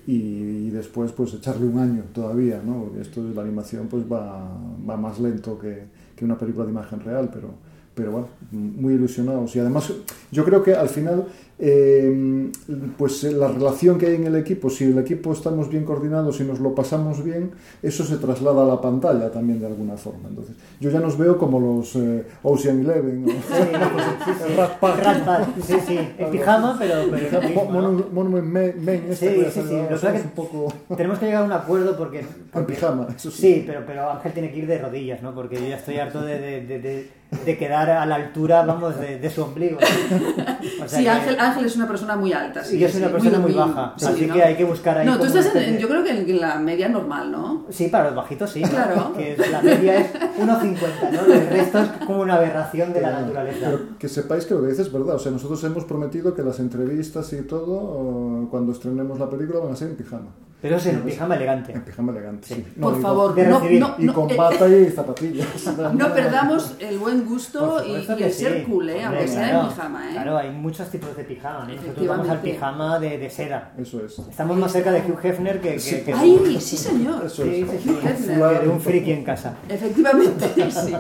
[0.07, 2.91] y, después pues echarle un año todavía, ¿no?
[2.99, 4.45] Esto de la animación pues va,
[4.87, 5.83] va más lento que,
[6.15, 7.49] que una película de imagen real, pero,
[7.93, 9.55] pero bueno, muy ilusionados.
[9.55, 9.91] Y además
[10.31, 11.25] yo creo que al final
[11.57, 12.51] eh,
[12.97, 16.43] pues la relación que hay en el equipo, si el equipo estamos bien coordinados y
[16.43, 17.51] nos lo pasamos bien,
[17.81, 20.27] eso se traslada a la pantalla también de alguna forma.
[20.27, 23.31] Entonces, yo ya nos veo como los eh, Ocean Eleven, ¿no?
[23.31, 23.37] Sí,
[24.25, 25.03] sí, sí, Rat Pack.
[25.03, 26.95] Rat Pack, sí, sí, en pijama, pero...
[27.71, 30.73] Monument Mon Mon Men, Men, sí, este sí, sí, lo que un poco...
[30.95, 32.25] Tenemos que llegar a un acuerdo porque...
[32.51, 33.41] porque en pijama, eso sí.
[33.41, 35.33] Sí, pero, pero Ángel tiene que ir de rodillas, ¿no?
[35.33, 37.09] Porque yo ya estoy harto de, de, de, de,
[37.45, 39.77] de quedar a la altura, vamos, de, de su ombligo.
[39.77, 41.07] O sea, sí.
[41.07, 42.63] Ángel, Ángel es una persona muy alta.
[42.63, 44.33] Sí, y yo soy una persona muy, muy baja, sí, así ¿no?
[44.33, 45.05] que hay que buscar ahí.
[45.05, 47.65] No, tú estás en, yo creo que en la media normal, ¿no?
[47.69, 48.61] Sí, para los bajitos sí.
[48.61, 49.13] Claro.
[49.13, 51.33] Que la media es 1,50, ¿no?
[51.33, 53.65] El resto es como una aberración de la naturaleza.
[53.65, 55.15] Pero que sepáis que lo que dices es verdad.
[55.15, 59.73] O sea, nosotros hemos prometido que las entrevistas y todo, cuando estrenemos la película, van
[59.73, 60.27] a ser en pijama.
[60.61, 61.73] Pero es en pijama elegante.
[61.73, 62.65] En pijama elegante, sí.
[62.75, 65.47] No, Por favor, de no, y con bata y zapatillas.
[65.93, 68.43] No perdamos el buen gusto y, y, el sí.
[68.43, 69.03] ser cool, ¿eh?
[69.03, 70.09] aunque sea claro, en pijama.
[70.09, 70.11] ¿eh?
[70.13, 71.71] Claro, hay muchos tipos de pijama.
[71.71, 71.75] ¿eh?
[71.75, 73.73] Nosotros vamos al pijama de, de, seda.
[73.77, 74.17] Eso es.
[74.17, 75.73] Estamos más cerca de Hugh Hefner que.
[75.73, 76.01] que, sí.
[76.03, 77.25] que ¡Ay, sí, señor!
[77.25, 77.69] Eso es.
[77.69, 77.99] sí, sí.
[78.03, 79.53] Hefner, de un friki en casa.
[79.69, 80.95] Efectivamente, sí.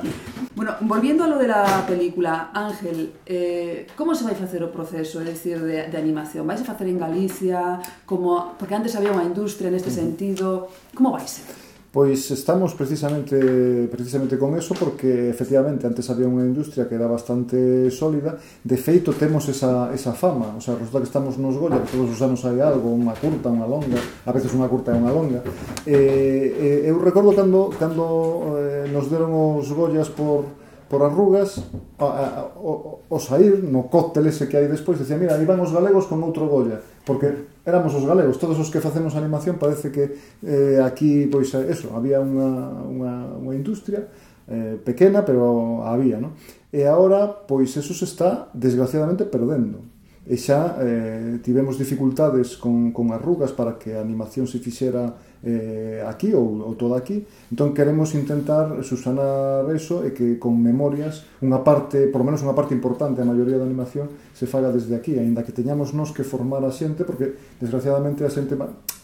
[0.55, 5.19] Bueno, volviendo a lo de la película, Ángel, eh, como se vai facer o proceso,
[5.19, 6.47] é dicir, de, de animación?
[6.47, 7.83] Vais a facer en Galicia?
[8.07, 9.99] Como, porque antes había unha industria neste uh -huh.
[9.99, 10.47] sentido.
[10.95, 11.64] Como vai ser?
[11.95, 17.87] Pois estamos precisamente precisamente con eso porque efectivamente antes había unha industria que era bastante
[17.87, 21.95] sólida, de feito temos esa, esa fama, o sea, resulta que estamos nos Goya, que
[21.95, 23.95] todos os anos hai algo, unha curta, unha longa,
[24.27, 25.39] a veces unha curta e unha longa.
[25.87, 30.51] Eh, eh, eu recordo cando, cando eh, nos deron os Goyas por,
[30.91, 31.63] por arrugas
[31.95, 35.63] a, a, o, o sair no cóctel ese que hai despois, decía, mira, aí van
[35.63, 36.75] os galegos con outro Goya,
[37.07, 40.13] porque éramos os galegos, todos os que facemos animación parece que
[40.45, 44.05] eh, aquí, pois, eh, eso, había unha, unha, unha industria
[44.45, 46.37] eh, pequena, pero había, non?
[46.69, 49.95] E agora, pois, eso se está desgraciadamente perdendo
[50.25, 55.13] e xa eh, tivemos dificultades con, con as rugas para que a animación se fixera
[55.45, 57.21] eh, aquí ou, ou todo aquí.
[57.53, 62.57] Entón queremos intentar susanar eso e que con memorias unha parte, por lo menos unha
[62.57, 66.25] parte importante, a maioría da animación se faga desde aquí, aínda que teñamos nos que
[66.25, 68.57] formar a xente, porque desgraciadamente a xente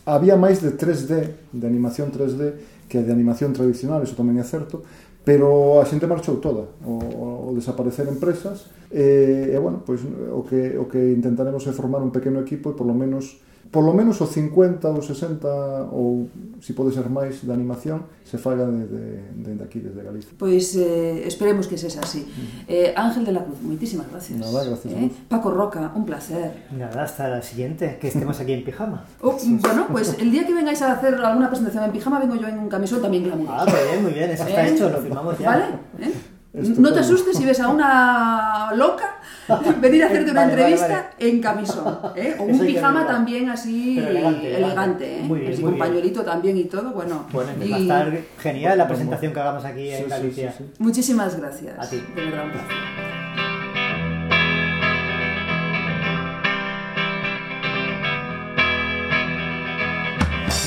[0.09, 4.81] había máis de 3D, de animación 3D, que de animación tradicional, eso tamén é certo,
[5.21, 10.73] pero a xente marchou toda o, o desaparecer empresas e, e bueno, pois, o, que,
[10.81, 13.37] o que intentaremos é formar un pequeno equipo e por lo menos
[13.72, 15.47] por lo menos o 50 ou 60
[15.95, 16.28] ou
[16.59, 20.32] se si pode ser máis de animación se faga desde de, de aquí, desde Galicia.
[20.36, 22.24] Pois eh, esperemos que sexa así.
[22.24, 22.63] Uh -huh.
[22.67, 24.39] eh, Ángel de la Cruz, moitísimas gracias.
[24.39, 25.11] Nada, gracias eh?
[25.28, 26.67] Paco Roca, un placer.
[26.72, 29.07] Nada, hasta la siguiente, que estemos aquí en pijama.
[29.19, 32.47] Oh, bueno, pues el día que vengáis a hacer alguna presentación en pijama vengo yo
[32.47, 33.55] en un camisón también glamuroso.
[33.55, 34.72] Ah, muy bien, muy bien, eso está ¿Eh?
[34.72, 35.47] hecho, lo firmamos ya.
[35.47, 35.65] ¿Vale?
[35.99, 36.11] ¿Eh?
[36.54, 39.16] No te asustes si ves a una loca
[39.82, 41.30] venir a hacerte una vale, entrevista vale, vale.
[41.30, 41.99] en camisón.
[42.16, 42.36] ¿eh?
[42.39, 44.58] O un pijama también así elegante.
[44.58, 45.24] elegante ¿eh?
[45.24, 45.88] Muy bien, así muy con bien.
[45.88, 46.91] pañuelito también y todo.
[46.91, 47.70] Bueno, bueno y...
[47.70, 50.52] va a estar genial la presentación que hagamos aquí sí, en Galicia.
[50.52, 51.80] Sí, sí, Muchísimas gracias.
[51.80, 52.04] A ti.
[52.16, 53.20] De verdad, un placer.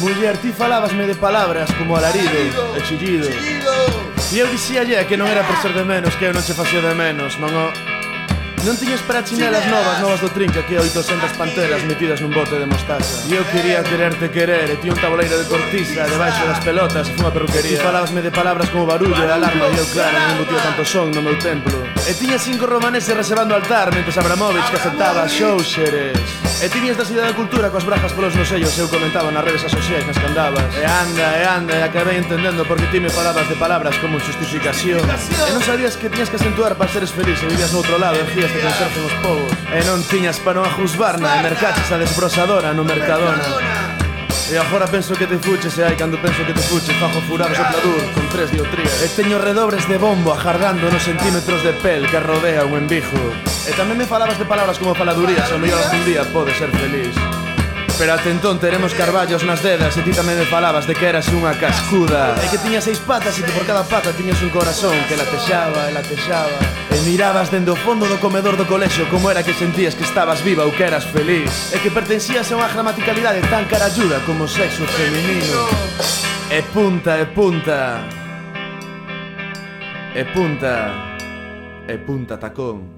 [0.04, 2.36] Muller, ti falabasme de palabras como alarido
[2.76, 3.26] e chillido
[4.32, 6.84] E eu dicíalle que non era por ser de menos Que eu non se facía
[6.84, 8.03] de menos Non o
[8.64, 12.64] Non tiñes para chinelas novas, novas do trinca Que 800 panteras metidas nun bote de
[12.64, 13.28] mostaza.
[13.28, 17.12] E eu quería quererte querer E ti un tabuleiro de cortiza Debaixo das pelotas e
[17.12, 17.76] fuma perruquería.
[17.76, 21.12] E falabasme de palabras como barullo e alarma E eu claro, non embutía tanto son
[21.12, 21.76] no meu templo.
[22.08, 26.16] E tiña cinco romaneses reservando altar Mentes Abramovich que aceptaba xouxeres
[26.64, 29.68] E tiñas da cidade da cultura coas brajas polos nos sellos Eu comentaba nas redes
[29.68, 30.72] asociais nas que andabas.
[30.72, 35.04] E anda, e anda, e acabei entendendo Porque ti me falabas de palabras como justificación.
[35.04, 38.24] E non sabías que tiñas que acentuar para seres feliz E vivías noutro lado, e
[38.60, 43.42] conserxen os povos E non tiñas para non ajusbarna E mercaches a desbrosadora no Mercadona.
[44.52, 47.20] E agora penso que te fuches eh, e hai cando penso que te fuches Fajo
[47.24, 51.72] furados o pladur con tres diotrías E teño redobres de bombo ajargando nos centímetros de
[51.72, 53.16] pel que rodea un embijo
[53.64, 57.16] E tamén me falabas de palabras como faladurías O mellor algún día pode ser feliz.
[57.98, 61.30] Pero até entón teremos carballos nas dedas E ti tamén me falabas de que eras
[61.30, 62.34] unha cascuda.
[62.42, 65.88] E que tiña seis patas e que por cada pata tiñas un corazón Que latexaba
[65.88, 66.58] e latexaba
[66.90, 70.42] E mirabas dende o fondo do comedor do colexo Como era que sentías que estabas
[70.42, 71.70] viva ou que eras feliz.
[71.70, 75.70] E que pertencías a unha gramaticalidade tan carayuda como o sexo feminino.
[76.50, 78.02] E punta, e punta.
[80.14, 80.74] E punta
[81.86, 82.88] E punta tacón.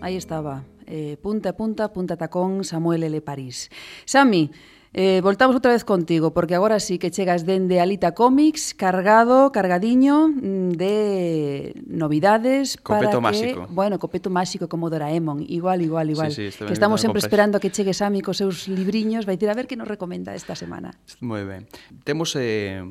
[0.00, 0.62] Aí estaba
[0.92, 3.16] eh, punta a punta, punta tacón, Samuel L.
[3.24, 3.72] París.
[4.04, 4.52] Sami,
[4.92, 10.28] eh, voltamos outra vez contigo, porque agora sí que chegas dende Alita Comics, cargado, cargadiño
[10.28, 13.66] mm, de novidades copeto para máxico.
[13.66, 13.72] que...
[13.72, 16.28] Bueno, copeto máxico como Doraemon, igual, igual, igual.
[16.28, 17.24] Sí, sí, que estamos sempre compras.
[17.24, 20.52] esperando que chegue Sami cos seus libriños, vai dicir a ver que nos recomenda esta
[20.52, 20.92] semana.
[21.24, 21.64] Moi ben.
[22.04, 22.84] Temos eh,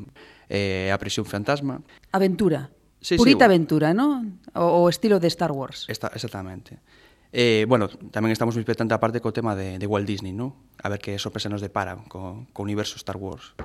[0.50, 1.86] eh, a prisión fantasma.
[2.10, 2.74] Aventura.
[2.98, 4.26] Sí, Purita sí, aventura, ¿no?
[4.58, 5.86] O, o estilo de Star Wars.
[5.86, 6.82] Esta, exactamente.
[6.82, 7.01] Exactamente.
[7.32, 10.60] Eh, bueno, tamén estamos moi expectante a parte co tema de, de Walt Disney, ¿no?
[10.84, 13.56] A ver que sorpresa nos depara co, co universo Star Wars.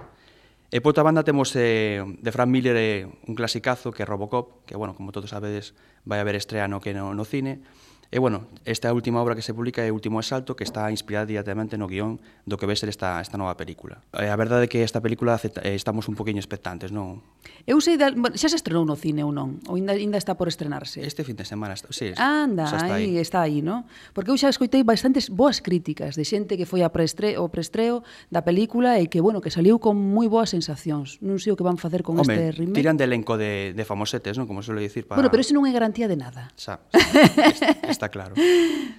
[0.71, 4.63] E por outra banda temos eh, de Frank Miller eh, un clasicazo que é Robocop,
[4.71, 5.75] que, bueno, como todos sabedes,
[6.07, 7.63] vai haber estreano que no, no cine,
[8.11, 11.75] E, bueno, esta última obra que se publica é Último Exalto, que está inspirada directamente
[11.75, 13.99] no guión do que vai ser esta, esta nova película.
[14.15, 17.27] E a verdade é que esta película acepta, eh, estamos un poquinho expectantes, non?
[17.67, 19.59] Eu sei, bueno, xa se estrenou no cine ou non?
[19.67, 21.03] Ou ainda, ainda está por estrenarse?
[21.03, 23.91] Este fin de semana, está, sí, Anda, xa está aí, está aí, non?
[24.15, 28.07] Porque eu xa escoitei bastantes boas críticas de xente que foi a preestre, o preestreo
[28.31, 31.19] da película e que, bueno, que saliu con moi boas sensacións.
[31.27, 32.79] Non sei o que van facer con Home, este remake.
[32.79, 34.47] Tiran de elenco de, de famosetes, non?
[34.47, 35.19] Como suele dicir para...
[35.19, 36.55] Bueno, pero iso non é garantía de nada.
[36.55, 36.79] Xa.
[36.87, 37.75] xa.
[37.97, 38.37] está claro.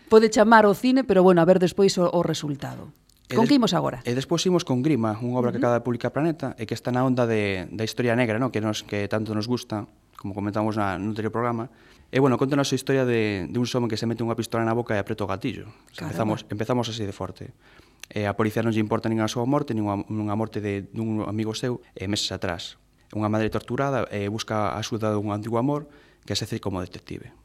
[0.09, 2.89] Pode chamar o cine, pero bueno, a ver despois o, o resultado.
[3.27, 3.99] E con que imos agora?
[4.07, 5.53] E despois imos con Grima, unha obra uh -huh.
[5.53, 8.55] que acaba de publicar Planeta e que está na onda de, da historia negra, no?
[8.55, 9.83] que, nos, que tanto nos gusta,
[10.15, 11.67] como comentamos na, no anterior programa.
[12.07, 14.63] E bueno, conta a súa historia de, de un somen que se mete unha pistola
[14.63, 15.67] na boca e apreta o gatillo.
[15.91, 16.07] Caramba.
[16.07, 17.51] Empezamos, empezamos así de forte.
[18.07, 20.63] E a policía non lle importa nin a súa morte, nin a, nin a morte
[20.63, 22.79] de, dun amigo seu e meses atrás.
[23.11, 25.91] Unha madre torturada e busca a axuda dun antigo amor
[26.23, 27.35] que se hace como detective.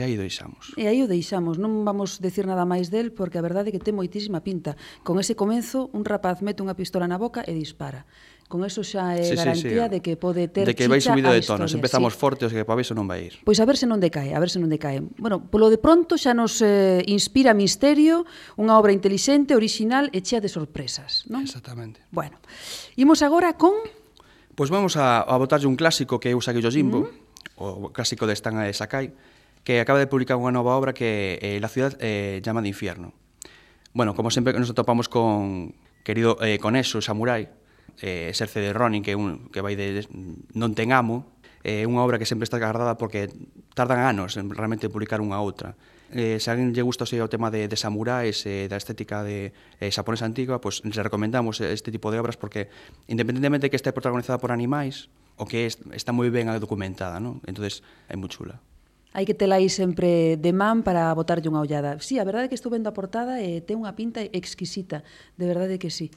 [0.00, 0.72] E aí o deixamos.
[0.80, 1.60] E aí o deixamos.
[1.60, 4.80] Non vamos decir nada máis del porque a verdade é que ten moitísima pinta.
[5.04, 8.08] Con ese comenzo, un rapaz mete unha pistola na boca e dispara.
[8.48, 9.92] Con eso xa é sí, garantía sí, sí.
[9.94, 12.18] de que pode ter De que vai subido de tono, empezamos sí.
[12.18, 13.44] fortes que para iso non vai ir.
[13.44, 15.04] Pois a ver se non decae, a ver se non decae.
[15.20, 18.24] Bueno, polo de pronto xa nos eh, inspira misterio,
[18.56, 21.44] unha obra intelixente, original e chea de sorpresas, non?
[21.44, 22.00] Exactamente.
[22.08, 22.40] Bueno,
[22.96, 23.76] imos agora con
[24.50, 27.86] Pois pues vamos a, a botarlle un clásico que é o Jimbo, mm -hmm.
[27.86, 29.14] o clásico de Stan Sakai,
[29.70, 33.14] que acaba de publicar unha nova obra que eh, La ciudad eh, llama de infierno.
[33.94, 37.46] Bueno, como sempre nos atopamos con querido eh, con eso, Samurai,
[38.02, 40.02] eh, Serce de Ronin, que, un, que vai de
[40.58, 43.30] Non ten amo, é eh, unha obra que sempre está agardada porque
[43.78, 45.78] tardan anos en realmente publicar unha outra.
[46.10, 48.74] Eh, se a alguén lle gusta o, sea, o tema de, de samurais, eh, da
[48.74, 52.74] estética de eh, xaponesa antigua, pois pues, le recomendamos este tipo de obras porque
[53.06, 57.38] independentemente de que este protagonizada por animais, o que es, está moi ben documentada, ¿no?
[57.46, 58.58] entonces é moi chula.
[59.10, 61.98] Hai que tela aí sempre de man para botarlle unha ollada.
[61.98, 65.02] Sí, a verdade é que estou vendo a portada e ten unha pinta exquisita,
[65.34, 66.14] de verdade que sí.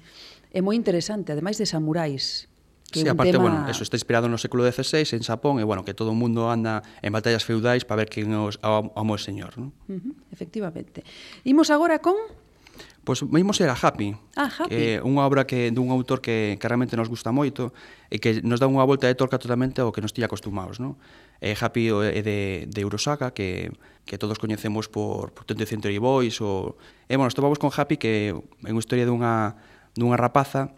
[0.54, 2.46] É moi interesante, ademais de samurais,
[2.94, 3.50] que sí, aparte, tema...
[3.50, 6.54] bueno, eso está inspirado no século XVI en Xapón e bueno, que todo o mundo
[6.54, 9.74] anda en batallas feudais para ver quen os amo o señor, ¿no?
[9.90, 11.02] Uh -huh, efectivamente.
[11.42, 12.14] Imos agora con
[13.04, 14.16] Pois vimos era Happy.
[14.40, 14.72] Ah, Happy.
[14.72, 17.76] Eh, unha obra que dun autor que, que realmente nos gusta moito
[18.08, 20.96] e que nos dá unha volta de torca totalmente ao que nos tiña acostumados, non?
[21.44, 23.76] Eh, Happy é de, de Eurosaga, que,
[24.08, 26.80] que todos coñecemos por, por 20th Century Boys, ou...
[27.12, 29.60] E, eh, bueno, estamos con Happy, que é unha historia dunha,
[30.00, 30.72] dunha rapaza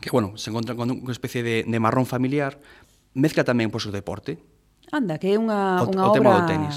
[0.00, 2.62] que, bueno, se encontra con unha especie de, de marrón familiar,
[3.12, 4.40] mezcla tamén por o deporte.
[4.90, 6.14] Anda, que é unha, o, unha o obra...
[6.14, 6.76] O tema do tenis.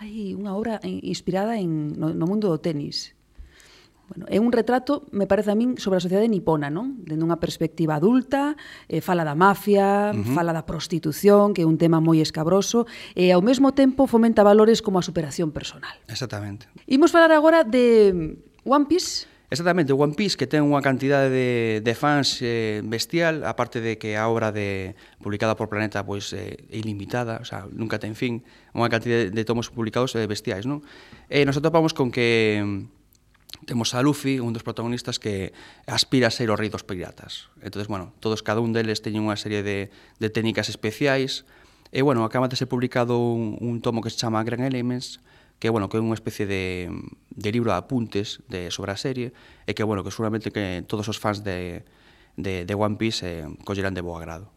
[0.00, 3.12] Ai, unha obra inspirada en, no, no mundo do tenis.
[4.12, 7.00] Bueno, é un retrato, me parece a min, sobre a sociedade nipona, non?
[7.00, 10.36] Dende unha perspectiva adulta, eh, fala da mafia, uh -huh.
[10.36, 12.84] fala da prostitución, que é un tema moi escabroso,
[13.16, 15.96] e ao mesmo tempo fomenta valores como a superación personal.
[16.12, 16.68] Exactamente.
[16.84, 18.36] Imos falar agora de
[18.68, 23.84] One Piece, Exactamente, One Piece que ten unha cantidade de, de fans eh, bestial, aparte
[23.84, 28.16] de que a obra de publicada por Planeta pois eh, ilimitada, o sea, nunca ten
[28.16, 28.40] fin,
[28.72, 30.80] unha cantidade de tomos publicados eh, bestiais, non?
[31.28, 32.64] Eh, nos atopamos con que
[33.64, 35.52] temos a Luffy, un dos protagonistas que
[35.86, 37.50] aspira a ser o rei dos piratas.
[37.60, 41.46] Entonces, bueno, todos cada un deles teñen unha serie de, de técnicas especiais,
[41.92, 45.20] E, bueno, acaba de ser publicado un, un tomo que se chama Grand Elements,
[45.60, 49.36] que, bueno, que é unha especie de, de libro de apuntes de, sobre a serie,
[49.68, 51.84] e que, bueno, que seguramente que todos os fans de,
[52.40, 54.48] de, de One Piece eh, collerán de bo agrado.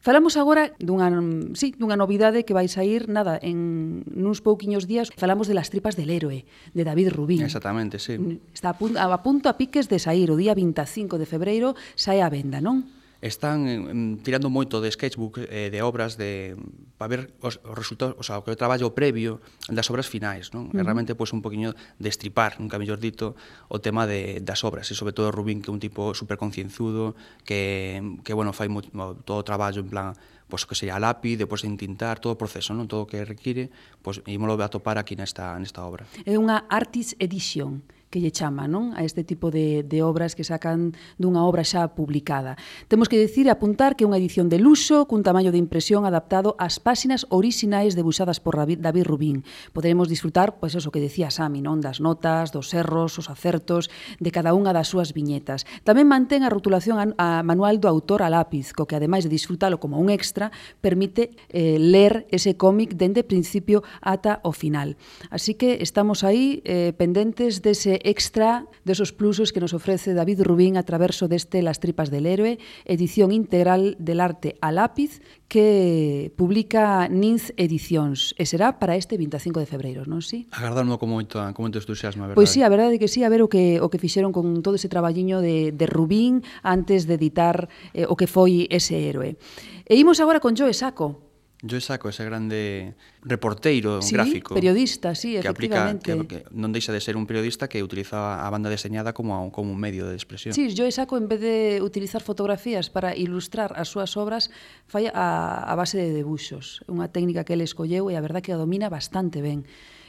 [0.00, 1.12] Falamos agora dunha,
[1.54, 5.12] sí, dunha novidade que vai sair nada en nuns pouquiños días.
[5.14, 7.42] Falamos de las tripas del héroe, de David Rubín.
[7.44, 8.16] Exactamente, sí.
[8.54, 12.24] Está a punto a, punto a piques de sair o día 25 de febreiro, sae
[12.24, 12.95] a venda, non?
[13.20, 16.56] están tirando moito de sketchbook eh, de obras de
[16.96, 20.52] para ver os, os resultados, o sea, o que o traballo previo das obras finais,
[20.52, 20.68] non?
[20.68, 20.80] Uh -huh.
[20.80, 23.36] E realmente pois un poquiño de de nunca mellor dito,
[23.68, 28.00] o tema de das obras, e sobre todo Rubín que é un tipo superconcienzudo que
[28.24, 28.84] que bueno, fai mo,
[29.24, 30.08] todo o traballo en plan
[30.46, 32.86] pois que sería a lápiz, depois de entintar, todo o proceso, non?
[32.86, 36.06] Todo o que require, pois ímolo a topar aquí nesta nesta obra.
[36.22, 37.82] É unha artis edición
[38.16, 38.96] que lle chama non?
[38.96, 42.56] a este tipo de, de obras que sacan dunha obra xa publicada.
[42.88, 46.08] Temos que decir e apuntar que é unha edición de luxo cun tamaño de impresión
[46.08, 49.44] adaptado ás páxinas orixinais debuxadas por David Rubín.
[49.76, 51.84] Poderemos disfrutar, pois pues, eso que decía Sami, non?
[51.84, 55.68] das notas, dos erros, os acertos de cada unha das súas viñetas.
[55.84, 59.34] Tamén mantén a rotulación a, a manual do autor a lápiz, co que ademais de
[59.36, 60.48] disfrutalo como un extra,
[60.80, 64.96] permite eh, ler ese cómic dende principio ata o final.
[65.28, 70.78] Así que estamos aí eh, pendentes dese extra desos plusos que nos ofrece David Rubín
[70.78, 77.10] a traverso deste Las tripas del héroe, edición integral del arte a lápiz que publica
[77.10, 80.46] Ninz Edicións e será para este 25 de febreiro, non si?
[80.46, 80.54] Sí?
[80.54, 82.38] Agardarmo con moito, con moito entusiasmo, a verdade.
[82.38, 84.62] Pois sí, a verdade é que sí, a ver o que o que fixeron con
[84.62, 89.34] todo ese traballiño de, de Rubín antes de editar eh, o que foi ese héroe.
[89.82, 91.25] E imos agora con Joe Saco,
[91.62, 94.54] Yo saco ese grande reporteiro sí, gráfico.
[94.54, 96.12] periodista, sí, que efectivamente.
[96.12, 99.32] Aplica, que, que non deixa de ser un periodista que utiliza a banda deseñada como,
[99.32, 100.52] a, como un medio de expresión.
[100.52, 104.52] Sí, yo saco, en vez de utilizar fotografías para ilustrar as súas obras,
[104.84, 106.84] fai a, a base de debuxos.
[106.92, 109.64] Unha técnica que ele escolleu e a verdad que a domina bastante ben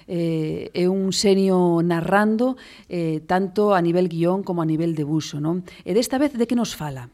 [0.08, 2.60] eh, é un senio narrando
[2.92, 5.40] eh, tanto a nivel guión como a nivel debuxo.
[5.40, 5.64] Non?
[5.88, 7.08] E desta vez de que nos fala?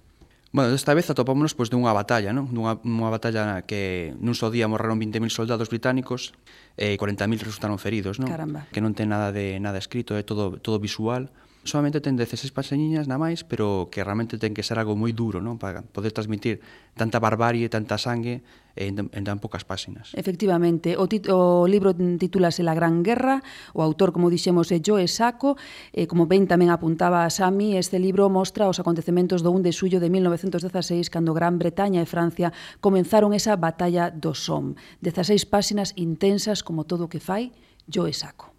[0.53, 2.45] Bueno, desta vez atopámonos pois, dunha batalla, non?
[2.45, 6.37] Dunha, dunha batalla que nun só día morreron 20.000 soldados británicos
[6.77, 8.29] e 40.000 resultaron feridos, non?
[8.29, 8.69] Caramba.
[8.69, 11.33] Que non ten nada de nada escrito, é todo, todo visual.
[11.65, 15.41] Solamente ten 16 paseñiñas na máis, pero que realmente ten que ser algo moi duro,
[15.41, 15.57] non?
[15.57, 16.61] Para poder transmitir
[16.93, 18.45] tanta barbarie, tanta sangue
[18.75, 20.11] en, en tan pocas páxinas.
[20.13, 23.41] Efectivamente, o, tit o libro titúlase La Gran Guerra,
[23.73, 25.55] o autor, como dixemos, é Joe Saco,
[25.93, 29.71] e como ben tamén apuntaba a Sami, este libro mostra os acontecementos do 1 de
[29.71, 32.49] xullo de 1916, cando Gran Bretaña e Francia
[32.81, 34.73] comenzaron esa batalla do Somme.
[35.05, 37.53] 16 páxinas intensas como todo o que fai
[37.85, 38.53] Joe Saco.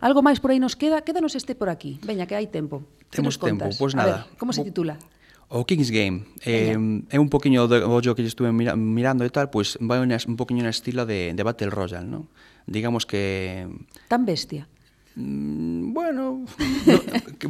[0.00, 1.02] Algo máis por aí nos queda?
[1.02, 1.98] Quédanos este por aquí.
[2.02, 2.82] Veña, que hai tempo.
[3.12, 3.68] Temos tempo.
[3.68, 4.26] Pois pues nada.
[4.26, 4.96] A ver, como se titula?
[5.52, 9.52] O King's Game é, é un poquinho do, do que estuve mira, mirando e tal,
[9.52, 12.32] pois pues, vai un, un poquinho na estilo de, de Battle Royale, non?
[12.64, 13.68] Digamos que...
[14.08, 14.64] Tan bestia.
[15.12, 16.96] Mm, bueno, no,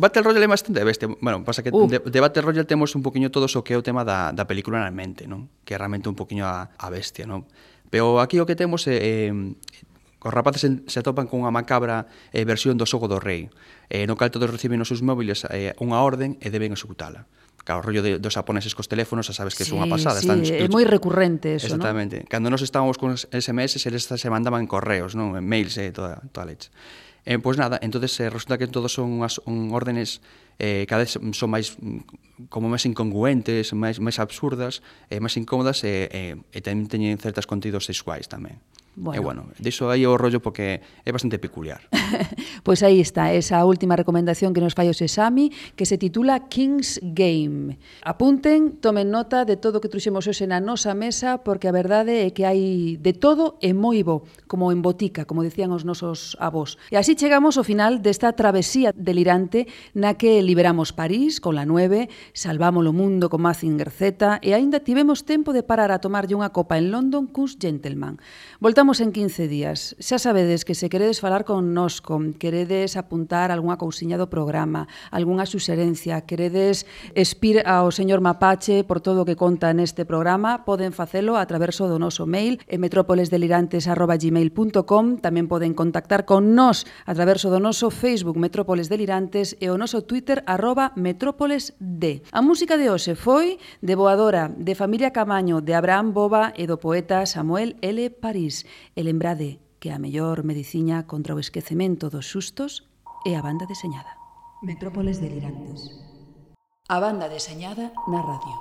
[0.02, 1.14] Battle Royale é bastante bestia.
[1.22, 1.86] Bueno, pasa que uh.
[1.86, 4.50] de, de Battle Royale temos un poquinho todo o que é o tema da, da
[4.50, 5.46] película na mente, non?
[5.62, 7.46] Que é realmente un poquinho a, a bestia, non?
[7.86, 12.42] Pero aquí o que temos é, eh, os rapaces se atopan con unha macabra eh,
[12.42, 13.46] versión do xogo do rei,
[13.94, 17.30] eh, no cal todos reciben os seus móviles eh, unha orden e deben executala.
[17.64, 20.18] Claro, o rollo de, dos japoneses cos teléfonos, xa sabes que sí, é unha pasada.
[20.18, 22.26] Sí, están, é moi recurrente eso, Exactamente.
[22.26, 22.30] ¿no?
[22.30, 25.38] Cando nos estábamos con SMS, eles se mandaban correos, non?
[25.38, 26.74] mails, eh, toda, toda a leche.
[27.22, 30.18] Eh, pois pues nada, entonces eh, resulta que todos son unhas un órdenes
[30.58, 34.82] eh, cada vez son máis mm, como máis incongruentes, máis, máis absurdas,
[35.12, 38.58] eh, máis incómodas e, eh, eh, e tamén teñen certos contidos sexuais tamén.
[38.94, 39.16] Bueno.
[39.16, 41.80] E bueno, diso aí o rollo porque é bastante peculiar.
[42.60, 46.52] pois pues aí está, esa última recomendación que nos fai o Sesami, que se titula
[46.52, 47.80] King's Game.
[48.04, 52.28] Apunten, tomen nota de todo o que truxemos hoxe na nosa mesa, porque a verdade
[52.28, 56.36] é que hai de todo e moi bo, como en botica, como dicían os nosos
[56.36, 56.76] avós.
[56.92, 62.08] E así chegamos ao final desta travesía delirante na que liberamos París con la 9,
[62.32, 66.50] salvamos o mundo con Mazinger Z e aínda tivemos tempo de parar a tomarlle unha
[66.50, 68.20] copa en London cuns gentleman.
[68.62, 69.96] Voltamos en 15 días.
[69.98, 75.50] Xa sabedes que se queredes falar con nosco, queredes apuntar algunha cousiña do programa, algunha
[75.50, 76.86] suxerencia, queredes
[77.18, 81.90] espir ao señor Mapache por todo o que conta neste programa, poden facelo a traverso
[81.90, 87.90] do noso mail eh, en metrópolesdelirantes.gmail.com Tamén poden contactar con nós a traverso do noso
[87.90, 92.22] Facebook Metrópoles Delirantes e o noso Twitter arroba Metrópoles D.
[92.30, 96.78] A música de hoxe foi de Boadora, de Familia Camaño, de Abraham Boba e do
[96.78, 98.06] poeta Samuel L.
[98.22, 98.51] París.
[98.52, 102.84] París e lembrade que a mellor mediciña contra o esquecemento dos sustos
[103.24, 104.12] é a banda deseñada.
[104.62, 105.88] Metrópoles delirantes.
[106.88, 108.56] A banda deseñada na radio.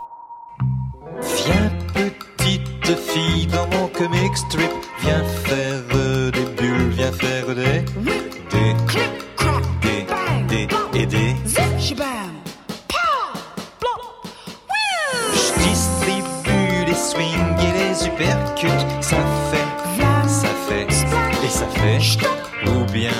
[1.19, 4.71] Viens petite fille dans mon comic strip.
[5.03, 5.83] Viens faire
[6.31, 7.83] des bulles, viens faire des
[8.51, 10.01] Des, clip, crack, des,
[10.47, 12.33] des, des, et des Zip, shabam,
[12.87, 13.33] pow,
[13.81, 14.03] blop,
[15.33, 19.17] Je distribue les swings et les uppercuts Ça
[22.65, 23.11] ou bien,